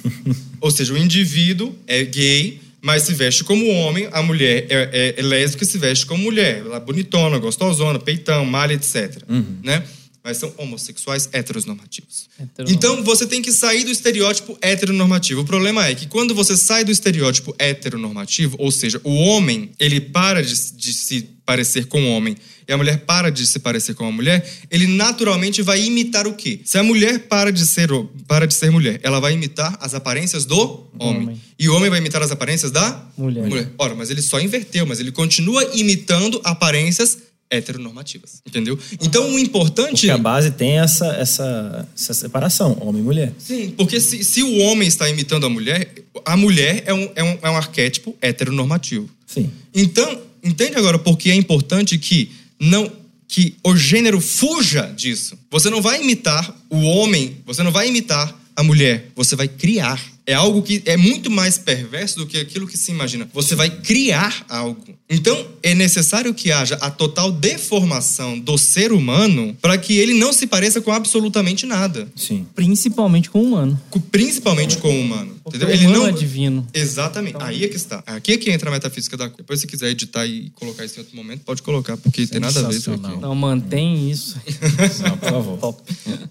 [0.60, 5.14] Ou seja, o indivíduo é gay, mas se veste como homem, a mulher é, é,
[5.16, 6.58] é lésbica e se veste como mulher.
[6.58, 9.22] Ela é bonitona, gostosona, peitão, malha, etc.
[9.26, 9.56] Uhum.
[9.62, 9.82] Né?
[10.28, 12.28] Mas são homossexuais heteronormativos.
[12.68, 15.40] Então você tem que sair do estereótipo heteronormativo.
[15.40, 20.02] O problema é que quando você sai do estereótipo heteronormativo, ou seja, o homem ele
[20.02, 22.36] para de, de se parecer com o homem
[22.68, 26.34] e a mulher para de se parecer com a mulher, ele naturalmente vai imitar o
[26.34, 26.60] quê?
[26.62, 27.88] Se a mulher para de ser
[28.26, 31.22] para de ser mulher, ela vai imitar as aparências do homem.
[31.22, 31.40] homem.
[31.58, 33.46] E o homem vai imitar as aparências da mulher.
[33.46, 33.72] mulher.
[33.78, 37.16] Ora, mas ele só inverteu, mas ele continua imitando aparências
[37.50, 38.78] heteronormativas, entendeu?
[39.00, 43.32] Então o importante porque a base tem essa essa, essa separação homem e mulher.
[43.38, 45.94] Sim, porque se, se o homem está imitando a mulher,
[46.24, 49.08] a mulher é um, é um, é um arquétipo heteronormativo.
[49.26, 49.50] Sim.
[49.74, 52.30] Então entende agora por que é importante que
[52.60, 52.90] não
[53.26, 55.38] que o gênero fuja disso.
[55.50, 60.02] Você não vai imitar o homem, você não vai imitar a mulher, você vai criar
[60.28, 63.26] é algo que é muito mais perverso do que aquilo que se imagina.
[63.32, 64.84] Você vai criar algo.
[65.08, 70.30] Então, é necessário que haja a total deformação do ser humano para que ele não
[70.30, 72.06] se pareça com absolutamente nada.
[72.14, 72.46] Sim.
[72.54, 73.80] Principalmente com o humano.
[74.10, 75.38] Principalmente com o humano.
[75.42, 75.74] Porque entendeu?
[75.74, 76.66] O humano ele não é divino.
[76.74, 77.36] Exatamente.
[77.36, 77.46] Então...
[77.46, 78.02] Aí é que está.
[78.06, 79.38] Aqui é que entra a metafísica da coisa.
[79.38, 82.60] Depois, se quiser editar e colocar isso em outro momento, pode colocar, porque tem nada
[82.60, 83.16] a ver isso aqui.
[83.16, 84.36] Não, mantém isso.
[85.02, 85.76] não, por favor.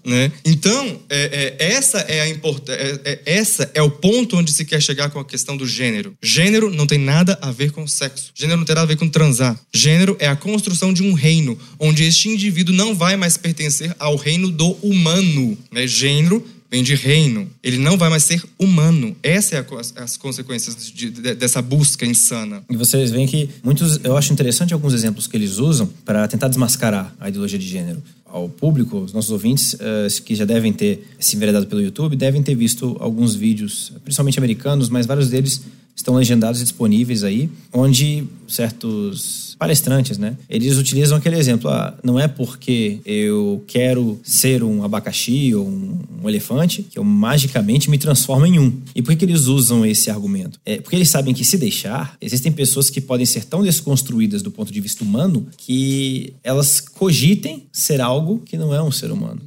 [0.04, 0.30] né?
[0.44, 2.80] Então, é, é, essa é a importância.
[2.80, 6.14] É, é, essa é o ponto onde se quer chegar com a questão do gênero.
[6.22, 8.32] Gênero não tem nada a ver com sexo.
[8.34, 9.58] Gênero não tem nada a ver com transar.
[9.74, 14.16] Gênero é a construção de um reino, onde este indivíduo não vai mais pertencer ao
[14.16, 15.56] reino do humano.
[15.70, 15.86] Né?
[15.86, 17.50] Gênero vem de reino.
[17.62, 19.16] Ele não vai mais ser humano.
[19.22, 22.62] Essa é a, as consequências de, de, dessa busca insana.
[22.70, 26.48] E vocês veem que muitos, eu acho interessante alguns exemplos que eles usam para tentar
[26.48, 31.06] desmascarar a ideologia de gênero ao público, os nossos ouvintes, uh, que já devem ter
[31.18, 35.62] se enveredado pelo YouTube, devem ter visto alguns vídeos, principalmente americanos, mas vários deles
[35.96, 42.18] estão legendados e disponíveis aí, onde certos palestrantes, né, eles utilizam aquele exemplo, ah, não
[42.18, 47.98] é porque eu quero ser um abacaxi ou um, um, elefante que eu magicamente me
[47.98, 48.80] transformo em um.
[48.94, 50.60] E por que, que eles usam esse argumento?
[50.64, 54.50] É porque eles sabem que se deixar, existem pessoas que podem ser tão desconstruídas do
[54.50, 59.40] ponto de vista humano que elas cogitem ser algo que não é um ser humano.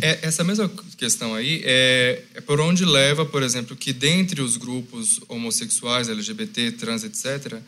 [0.00, 4.56] É, essa mesma questão aí é, é, por onde leva, por exemplo, que dentre os
[4.56, 7.60] grupos homossexuais, LGBT, trans, etc.,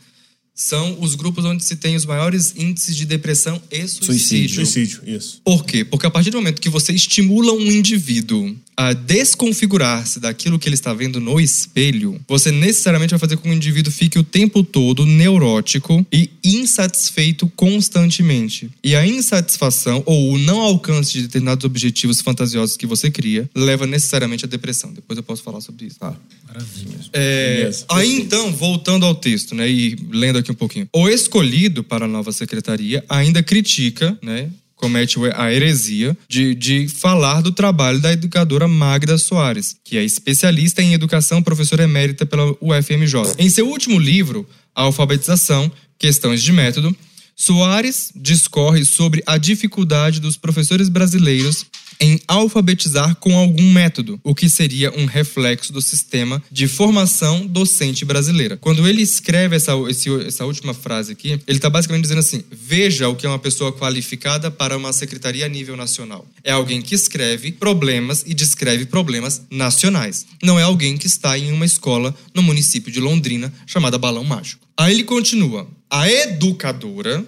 [0.57, 4.57] são os grupos onde se tem os maiores índices de depressão e suicídio.
[4.65, 5.39] Suicídio, isso.
[5.45, 5.85] Por quê?
[5.85, 10.75] Porque a partir do momento que você estimula um indivíduo a desconfigurar-se daquilo que ele
[10.75, 14.63] está vendo no espelho, você necessariamente vai fazer com que o indivíduo fique o tempo
[14.63, 18.71] todo neurótico e insatisfeito constantemente.
[18.85, 23.87] E a insatisfação ou o não alcance de determinados objetivos fantasiosos que você cria leva
[23.87, 24.93] necessariamente à depressão.
[24.93, 25.99] Depois eu posso falar sobre isso.
[25.99, 26.15] Tá.
[26.47, 26.99] Maravilha.
[27.13, 30.89] É, Beleza, aí então, voltando ao texto, né, e lendo aqui um pouquinho.
[30.93, 37.41] O escolhido para a nova secretaria ainda critica, né, comete a heresia de, de falar
[37.41, 43.35] do trabalho da educadora Magda Soares, que é especialista em educação, professora emérita pela UFMJ.
[43.39, 46.95] Em seu último livro, A Alfabetização, Questões de Método,
[47.35, 51.67] Soares discorre sobre a dificuldade dos professores brasileiros
[52.01, 58.05] em alfabetizar com algum método, o que seria um reflexo do sistema de formação docente
[58.05, 58.57] brasileira.
[58.57, 63.09] Quando ele escreve essa, esse- essa última frase aqui, ele está basicamente dizendo assim: veja
[63.09, 66.27] o que é uma pessoa qualificada para uma secretaria a nível nacional.
[66.45, 70.27] É alguém que escreve problemas e descreve problemas nacionais.
[70.43, 74.67] Não é alguém que está em uma escola no município de Londrina chamada Balão Mágico.
[74.77, 77.25] Aí ele continua: a educadora,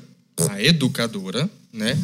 [0.51, 1.99] a educadora, né?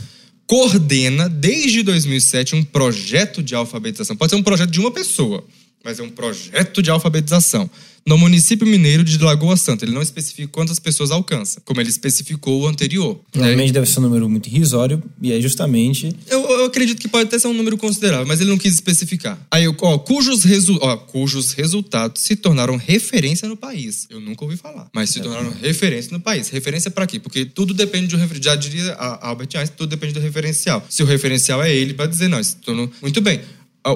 [0.46, 4.16] Coordena desde 2007 um projeto de alfabetização.
[4.16, 5.44] Pode ser um projeto de uma pessoa,
[5.84, 7.68] mas é um projeto de alfabetização
[8.06, 9.84] no município mineiro de Lagoa Santa.
[9.84, 13.14] Ele não especifica quantas pessoas alcança, como ele especificou o anterior.
[13.14, 13.20] né?
[13.32, 16.14] Provavelmente deve ser um número muito irrisório, e é justamente.
[16.28, 19.38] Eu, eu acredito que pode até ser um número considerável, mas ele não quis especificar.
[19.50, 24.06] Aí, ó, cujos, resu ó, cujos resultados se tornaram referência no país.
[24.10, 26.48] Eu nunca ouvi falar, mas se tornaram referência no país.
[26.50, 27.18] Referência pra quê?
[27.18, 30.84] Porque tudo depende do refer- Já diria a Albert Einstein, tudo depende do referencial.
[30.90, 33.40] Se o referencial é ele, para dizer, não, isso se tornou muito bem.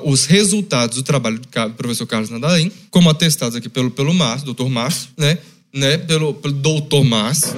[0.05, 4.69] Os resultados do trabalho do professor Carlos Nadalim, como atestados aqui pelo, pelo Márcio, doutor
[4.69, 5.39] Márcio, né?
[5.73, 5.97] né?
[5.99, 7.57] Pelo, pelo doutor Márcio.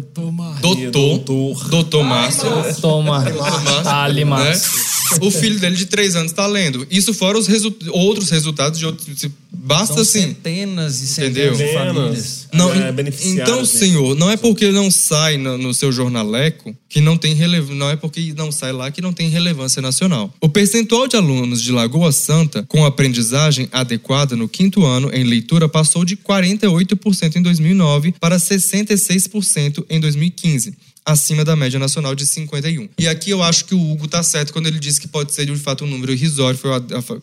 [0.00, 0.60] Doutor Mar.
[0.60, 1.68] Doutor, doutor.
[1.68, 2.48] doutor Márcio.
[2.80, 3.20] Toma.
[3.20, 4.72] Márcio, Ali, Márcio.
[4.72, 4.84] né?
[5.20, 6.84] O filho dele de três anos está lendo.
[6.90, 9.06] Isso fora os resu- outros resultados de outros.
[9.52, 10.20] Basta São assim.
[10.22, 11.54] centenas e Entendeu?
[11.54, 11.94] centenas de Centenas.
[11.94, 12.48] famílias.
[12.52, 13.64] Não, É, então, né?
[13.64, 17.90] senhor, não é porque não sai no, no seu jornaleco que não tem relevância, não
[17.90, 20.32] é porque não sai lá que não tem relevância nacional.
[20.40, 25.68] O percentual de alunos de Lagoa Santa com aprendizagem adequada no quinto ano em leitura
[25.68, 30.74] passou de 48% em 2009 para 66% em 2015
[31.04, 32.88] acima da média nacional de 51.
[32.98, 35.44] E aqui eu acho que o Hugo tá certo quando ele diz que pode ser
[35.44, 36.58] de fato um número irrisório.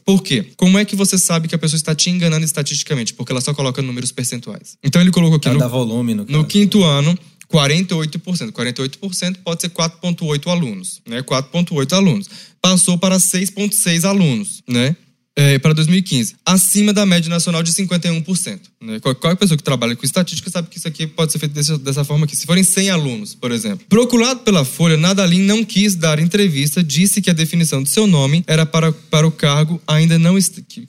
[0.05, 0.45] Por quê?
[0.55, 3.13] Como é que você sabe que a pessoa está te enganando estatisticamente?
[3.13, 4.77] Porque ela só coloca números percentuais.
[4.83, 7.17] Então ele colocou aqui Ela no, dá volume no no quinto ano,
[7.51, 8.51] 48%.
[8.51, 11.21] 48% pode ser 4,8 alunos, né?
[11.23, 12.29] 4,8 alunos.
[12.61, 14.95] Passou para 6,6 alunos, né?
[15.33, 18.59] É, para 2015, acima da média nacional de 51%.
[18.81, 18.99] Né?
[18.99, 21.77] Qual- Qualquer pessoa que trabalha com estatística sabe que isso aqui pode ser feito desse-
[21.77, 22.35] dessa forma aqui.
[22.35, 23.85] Se forem 100 alunos, por exemplo.
[23.87, 28.43] Procurado pela Folha, Nadalim não quis dar entrevista, disse que a definição do seu nome
[28.45, 30.37] era para, para o cargo ainda não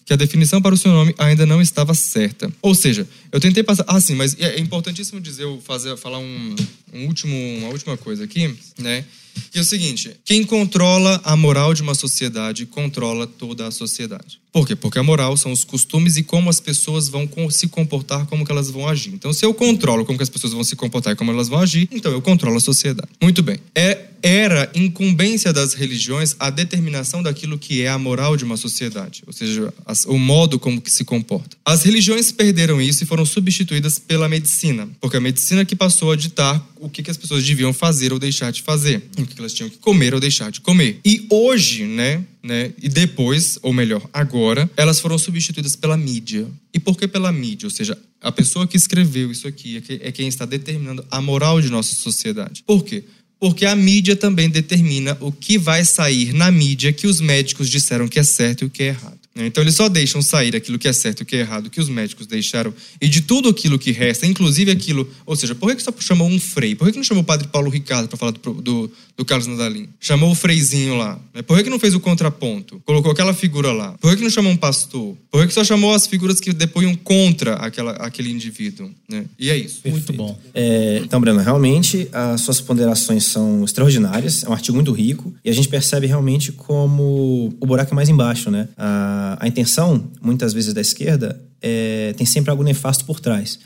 [0.05, 2.53] que a definição para o seu nome ainda não estava certa.
[2.61, 3.85] Ou seja, eu tentei passar.
[3.87, 6.57] Ah, sim, mas é é importantíssimo dizer, eu fazer, falar um,
[6.93, 9.05] um último, uma última coisa aqui, né?
[9.51, 14.42] Que é o seguinte: quem controla a moral de uma sociedade controla toda a sociedade.
[14.53, 14.77] Por quê?
[14.77, 18.53] Porque a moral são os costumes e como as pessoas vão se comportar, como que
[18.53, 19.15] elas vão agir.
[19.15, 21.59] Então, se eu controlo como que as pessoas vão se comportar e como elas vão
[21.59, 23.09] agir, então eu controlo a sociedade.
[23.23, 23.57] Muito bem.
[23.75, 29.23] É, era incumbência das religiões a determinação daquilo que é a moral de uma sociedade,
[29.27, 31.57] ou seja, as- o modo como que se comporta.
[31.65, 36.17] As religiões perderam isso e foram substituídas pela medicina, porque a medicina que passou a
[36.17, 39.41] ditar o que, que as pessoas deviam fazer ou deixar de fazer, o que, que
[39.41, 41.01] elas tinham que comer ou deixar de comer.
[41.05, 46.47] E hoje, né, né, e depois, ou melhor, agora, elas foram substituídas pela mídia.
[46.75, 47.67] E por que pela mídia?
[47.67, 51.61] Ou seja, a pessoa que escreveu isso aqui é é quem está determinando a moral
[51.61, 52.63] de nossa sociedade.
[52.67, 53.05] Por quê?
[53.39, 58.07] Porque a mídia também determina o que vai sair na mídia que os médicos disseram
[58.07, 59.19] que é certo e o que é errado.
[59.35, 59.47] Né?
[59.47, 61.81] Então eles só deixam sair aquilo que é certo e o que é errado que
[61.81, 65.09] os médicos deixaram e de tudo aquilo que resta, inclusive aquilo.
[65.25, 66.75] Ou seja, por que que só chamou um frei?
[66.75, 69.47] Por que que não chamou o padre Paulo Ricardo para falar do, do, do Carlos
[69.47, 69.89] Nadalim?
[70.01, 71.19] Chamou o freizinho lá.
[71.35, 71.43] né?
[71.43, 72.81] Por que que não fez o contraponto?
[72.85, 73.93] Colocou aquela figura lá.
[74.01, 75.17] Por que que não chamou um pastor?
[75.31, 78.91] Por que que só chamou as figuras que depoiam contra aquela, aquele indivíduo?
[79.09, 79.25] né?
[79.39, 79.81] E é isso.
[79.85, 80.39] Muito bom.
[80.55, 85.51] É, então, Breno, realmente as suas ponderações são extraordinárias, é um artigo muito rico e
[85.51, 88.69] a gente percebe realmente como o buraco é mais embaixo, né?
[88.77, 93.59] A, a intenção, muitas vezes da esquerda, é, tem sempre algo nefasto por trás.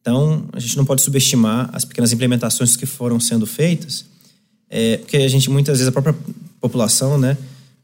[0.00, 4.04] Então, a gente não pode subestimar as pequenas implementações que foram sendo feitas,
[4.68, 6.16] é, porque a gente, muitas vezes, a própria
[6.60, 7.36] população, né,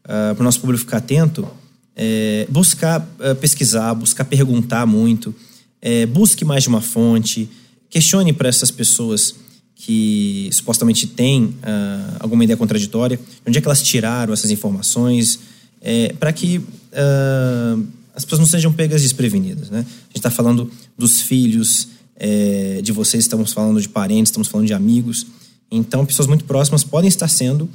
[0.02, 1.46] para o nosso público ficar atento,
[1.94, 5.34] é, buscar é, pesquisar, buscar perguntar muito,
[5.82, 7.48] é, busque mais de uma fonte,
[7.90, 9.34] questione para essas pessoas
[9.74, 15.38] que supostamente têm ah, alguma ideia contraditória, de onde é que elas tiraram essas informações,
[15.80, 19.70] é, para que uh, as pessoas não sejam pegas desprevenidas.
[19.70, 19.80] Né?
[19.80, 24.66] A gente está falando dos filhos é, de vocês, estamos falando de parentes, estamos falando
[24.66, 25.26] de amigos.
[25.70, 27.68] Então, pessoas muito próximas podem estar sendo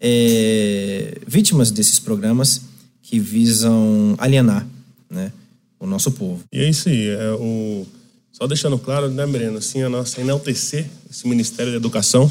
[0.00, 2.62] é, vítimas desses programas
[3.02, 4.66] que visam alienar
[5.10, 5.32] né,
[5.78, 6.42] o nosso povo.
[6.52, 7.08] E é isso aí.
[7.08, 7.86] É o...
[8.32, 12.30] Só deixando claro, né, Breno, assim, a nossa enaltecer esse Ministério da Educação,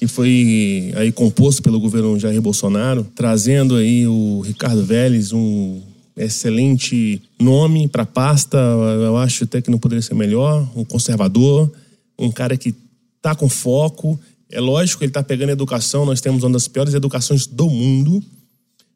[0.00, 5.78] que foi aí composto pelo governo Jair Bolsonaro, trazendo aí o Ricardo Vélez, um
[6.16, 11.70] excelente nome para a pasta, eu acho até que não poderia ser melhor, um conservador,
[12.18, 12.74] um cara que
[13.20, 14.18] tá com foco.
[14.50, 18.22] É lógico que ele está pegando educação, nós temos uma das piores educações do mundo.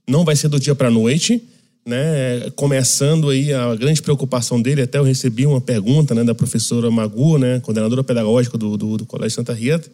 [0.09, 1.43] Não vai ser do dia para noite,
[1.85, 2.49] né?
[2.57, 7.37] Começando aí a grande preocupação dele, até eu recebi uma pergunta, né, da professora Magu,
[7.37, 9.91] né, coordenadora pedagógica do, do, do Colégio Santa Rita.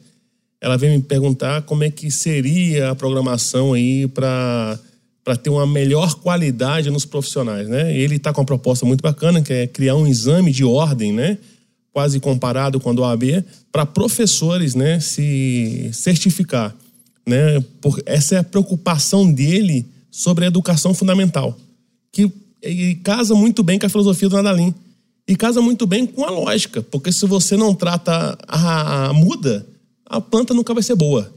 [0.61, 4.78] Ela veio me perguntar como é que seria a programação aí para
[5.22, 7.94] para ter uma melhor qualidade nos profissionais, né?
[7.96, 11.38] Ele está com uma proposta muito bacana, que é criar um exame de ordem, né?
[11.92, 14.98] Quase comparado com a do OAB, para professores, né?
[14.98, 16.74] Se certificar,
[17.26, 17.61] né?
[17.80, 21.56] Por, essa é a preocupação dele sobre a educação fundamental,
[22.11, 22.32] que
[23.04, 24.74] casa muito bem com a filosofia do Nadalim
[25.28, 29.64] e casa muito bem com a lógica, porque se você não trata a, a muda,
[30.11, 31.32] a planta nunca vai ser boa.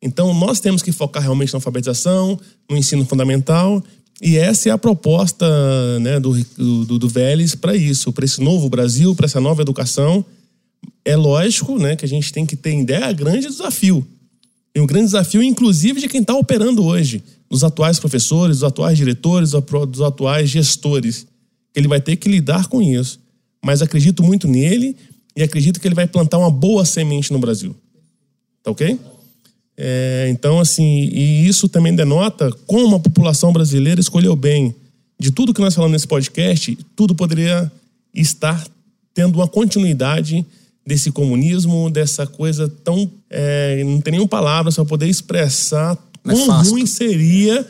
[0.00, 2.40] Então, nós temos que focar realmente na alfabetização,
[2.70, 3.84] no ensino fundamental,
[4.22, 5.46] e essa é a proposta
[6.00, 10.24] né, do, do, do Vélez para isso, para esse novo Brasil, para essa nova educação.
[11.04, 14.06] É lógico né, que a gente tem que ter ideia, grande desafio.
[14.74, 18.96] E um grande desafio, inclusive, de quem está operando hoje, dos atuais professores, dos atuais
[18.96, 19.52] diretores,
[19.88, 21.26] dos atuais gestores.
[21.74, 23.20] Ele vai ter que lidar com isso.
[23.64, 24.96] Mas acredito muito nele
[25.36, 27.74] e acredito que ele vai plantar uma boa semente no Brasil.
[28.68, 29.00] Tá ok?
[29.76, 34.74] É, então, assim, e isso também denota como a população brasileira escolheu bem.
[35.18, 37.70] De tudo que nós falamos nesse podcast, tudo poderia
[38.14, 38.66] estar
[39.14, 40.44] tendo uma continuidade
[40.86, 43.10] desse comunismo, dessa coisa tão.
[43.30, 47.66] É, não tem nenhuma palavra para poder expressar quão ruim seria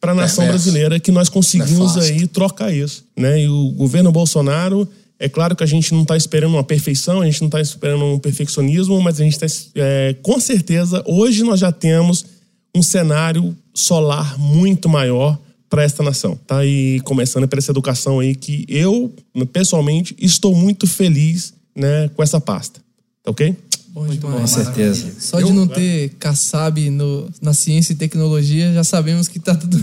[0.00, 3.04] para a nação brasileira que nós conseguimos aí trocar isso.
[3.16, 3.42] Né?
[3.42, 4.88] E o governo Bolsonaro
[5.22, 8.04] é claro que a gente não está esperando uma perfeição, a gente não está esperando
[8.04, 9.46] um perfeccionismo, mas a gente está,
[9.76, 12.26] é, com certeza, hoje nós já temos
[12.74, 15.38] um cenário solar muito maior
[15.70, 16.66] para esta nação, tá?
[16.66, 19.14] E começando por essa educação aí que eu,
[19.52, 22.80] pessoalmente, estou muito feliz, né, com essa pasta,
[23.22, 23.56] tá ok?
[23.90, 25.12] Bom Muito bom, com certeza.
[25.20, 29.78] Só de não ter Kassab no, na ciência e tecnologia, já sabemos que tá tudo.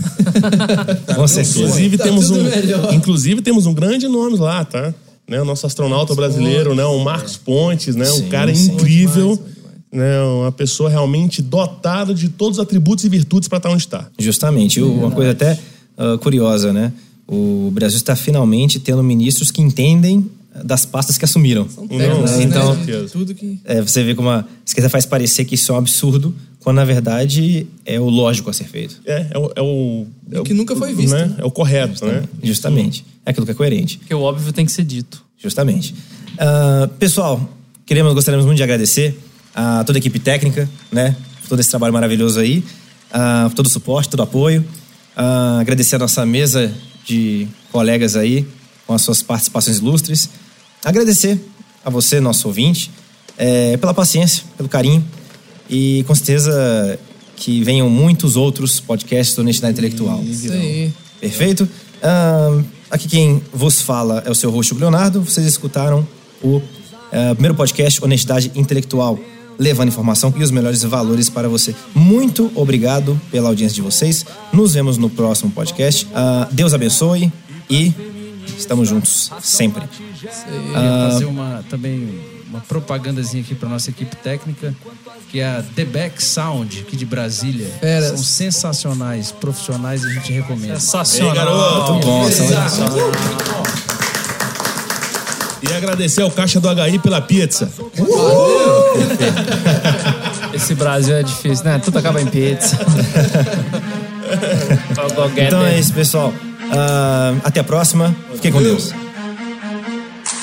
[1.14, 1.60] com certeza.
[1.60, 4.92] Inclusive, tá temos um, inclusive, temos um grande nome lá, tá?
[5.30, 9.36] Né, o nosso astronauta brasileiro, né, o Marcos Pontes, né, sim, um cara sim, incrível,
[9.36, 9.54] demais,
[9.92, 14.08] né, uma pessoa realmente dotada de todos os atributos e virtudes para estar onde está.
[14.18, 15.56] Justamente, uma coisa até
[15.96, 16.92] uh, curiosa, né?
[17.28, 20.28] O Brasil está finalmente tendo ministros que entendem
[20.64, 21.68] das pastas que assumiram.
[21.68, 22.42] São técnicos, né?
[22.42, 23.06] Então, né?
[23.12, 23.60] tudo que...
[23.64, 26.84] é, você vê como a esquerda faz parecer que isso é um absurdo, quando na
[26.84, 29.00] verdade é o lógico a ser feito.
[29.06, 31.14] É, é o, é o, é o que nunca foi visto.
[31.14, 31.36] Né?
[31.38, 32.20] É o correto, Justamente.
[32.20, 32.28] né?
[32.42, 33.06] Justamente.
[33.24, 33.98] É aquilo que é coerente.
[33.98, 35.24] Porque o óbvio tem que ser dito.
[35.38, 35.94] Justamente.
[36.34, 37.48] Uh, pessoal,
[37.86, 39.18] queremos, gostaríamos muito de agradecer
[39.54, 41.16] a toda a equipe técnica, né?
[41.48, 42.64] Todo esse trabalho maravilhoso aí,
[43.12, 44.64] uh, todo o suporte, todo o apoio.
[45.16, 46.72] Uh, agradecer a nossa mesa
[47.04, 48.46] de colegas aí,
[48.86, 50.30] com as suas participações ilustres.
[50.84, 51.40] Agradecer
[51.84, 52.90] a você, nosso ouvinte,
[53.36, 55.04] é, pela paciência, pelo carinho
[55.68, 56.98] e com certeza
[57.36, 60.22] que venham muitos outros podcasts do Honestidade Intelectual.
[60.22, 60.92] Isso aí.
[61.20, 61.68] Perfeito?
[62.00, 65.20] Uh, aqui quem vos fala é o seu rosto Leonardo.
[65.22, 66.06] Vocês escutaram
[66.42, 66.62] o uh,
[67.32, 69.18] primeiro podcast Honestidade Intelectual,
[69.58, 71.74] levando informação e os melhores valores para você.
[71.94, 74.24] Muito obrigado pela audiência de vocês.
[74.52, 76.06] Nos vemos no próximo podcast.
[76.06, 77.32] Uh, Deus abençoe
[77.68, 77.92] e
[78.58, 79.84] estamos juntos sempre.
[79.84, 84.74] Uh, fazer uma também uma propagandazinha aqui para nossa equipe técnica,
[85.30, 87.68] que é a The Back Sound, aqui de Brasília.
[87.80, 88.08] Pera.
[88.08, 90.74] São sensacionais, profissionais, a gente recomenda.
[90.80, 91.32] Sensacional.
[91.32, 91.92] Ei, garoto.
[91.92, 92.98] Muito bom, Sensacional.
[95.62, 97.70] E agradecer ao Caixa do HI pela pizza.
[100.52, 101.78] Esse Brasil é difícil, né?
[101.78, 102.76] Tudo acaba em pizza.
[105.36, 106.28] Então é isso, pessoal.
[106.28, 108.14] Uh, até a próxima.
[108.34, 108.92] Fiquem com Deus.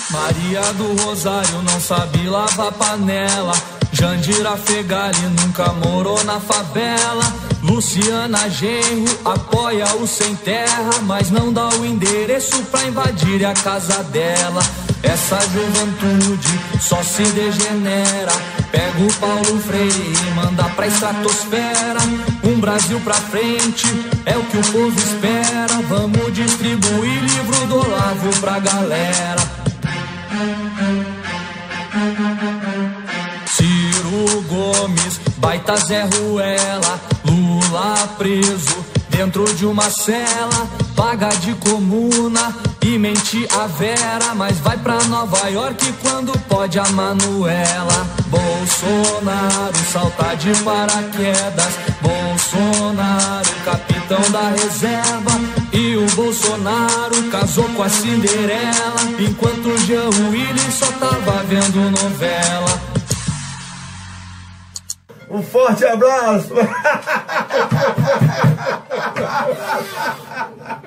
[0.10, 3.53] Maria do Rosário não sabe lavar panela.
[3.91, 7.24] Jandira Fegali nunca morou na favela.
[7.62, 14.01] Luciana Genro apoia o sem terra, mas não dá o endereço pra invadir a casa
[14.03, 14.62] dela.
[15.03, 18.32] Essa juventude só se degenera.
[18.72, 21.99] Pega o Paulo Freire e manda pra estratosfera.
[22.43, 23.88] Um Brasil pra frente,
[24.26, 25.82] é o que o povo espera.
[25.89, 29.57] Vamos distribuir livro do Olavo pra galera.
[33.48, 43.00] Ciro Gomes, baita Zé Ruela, Lula preso dentro de uma cela, paga de comuna e
[43.00, 48.08] mente a Vera, mas vai pra Nova York quando pode a Manuela.
[48.28, 58.99] Bolsonaro salta de paraquedas, Bolsonaro capitão da reserva e o Bolsonaro casou com a Cinderela,
[59.19, 62.82] enquanto o Jean Willis só tava vendo novela.
[65.30, 66.55] Um forte abraço!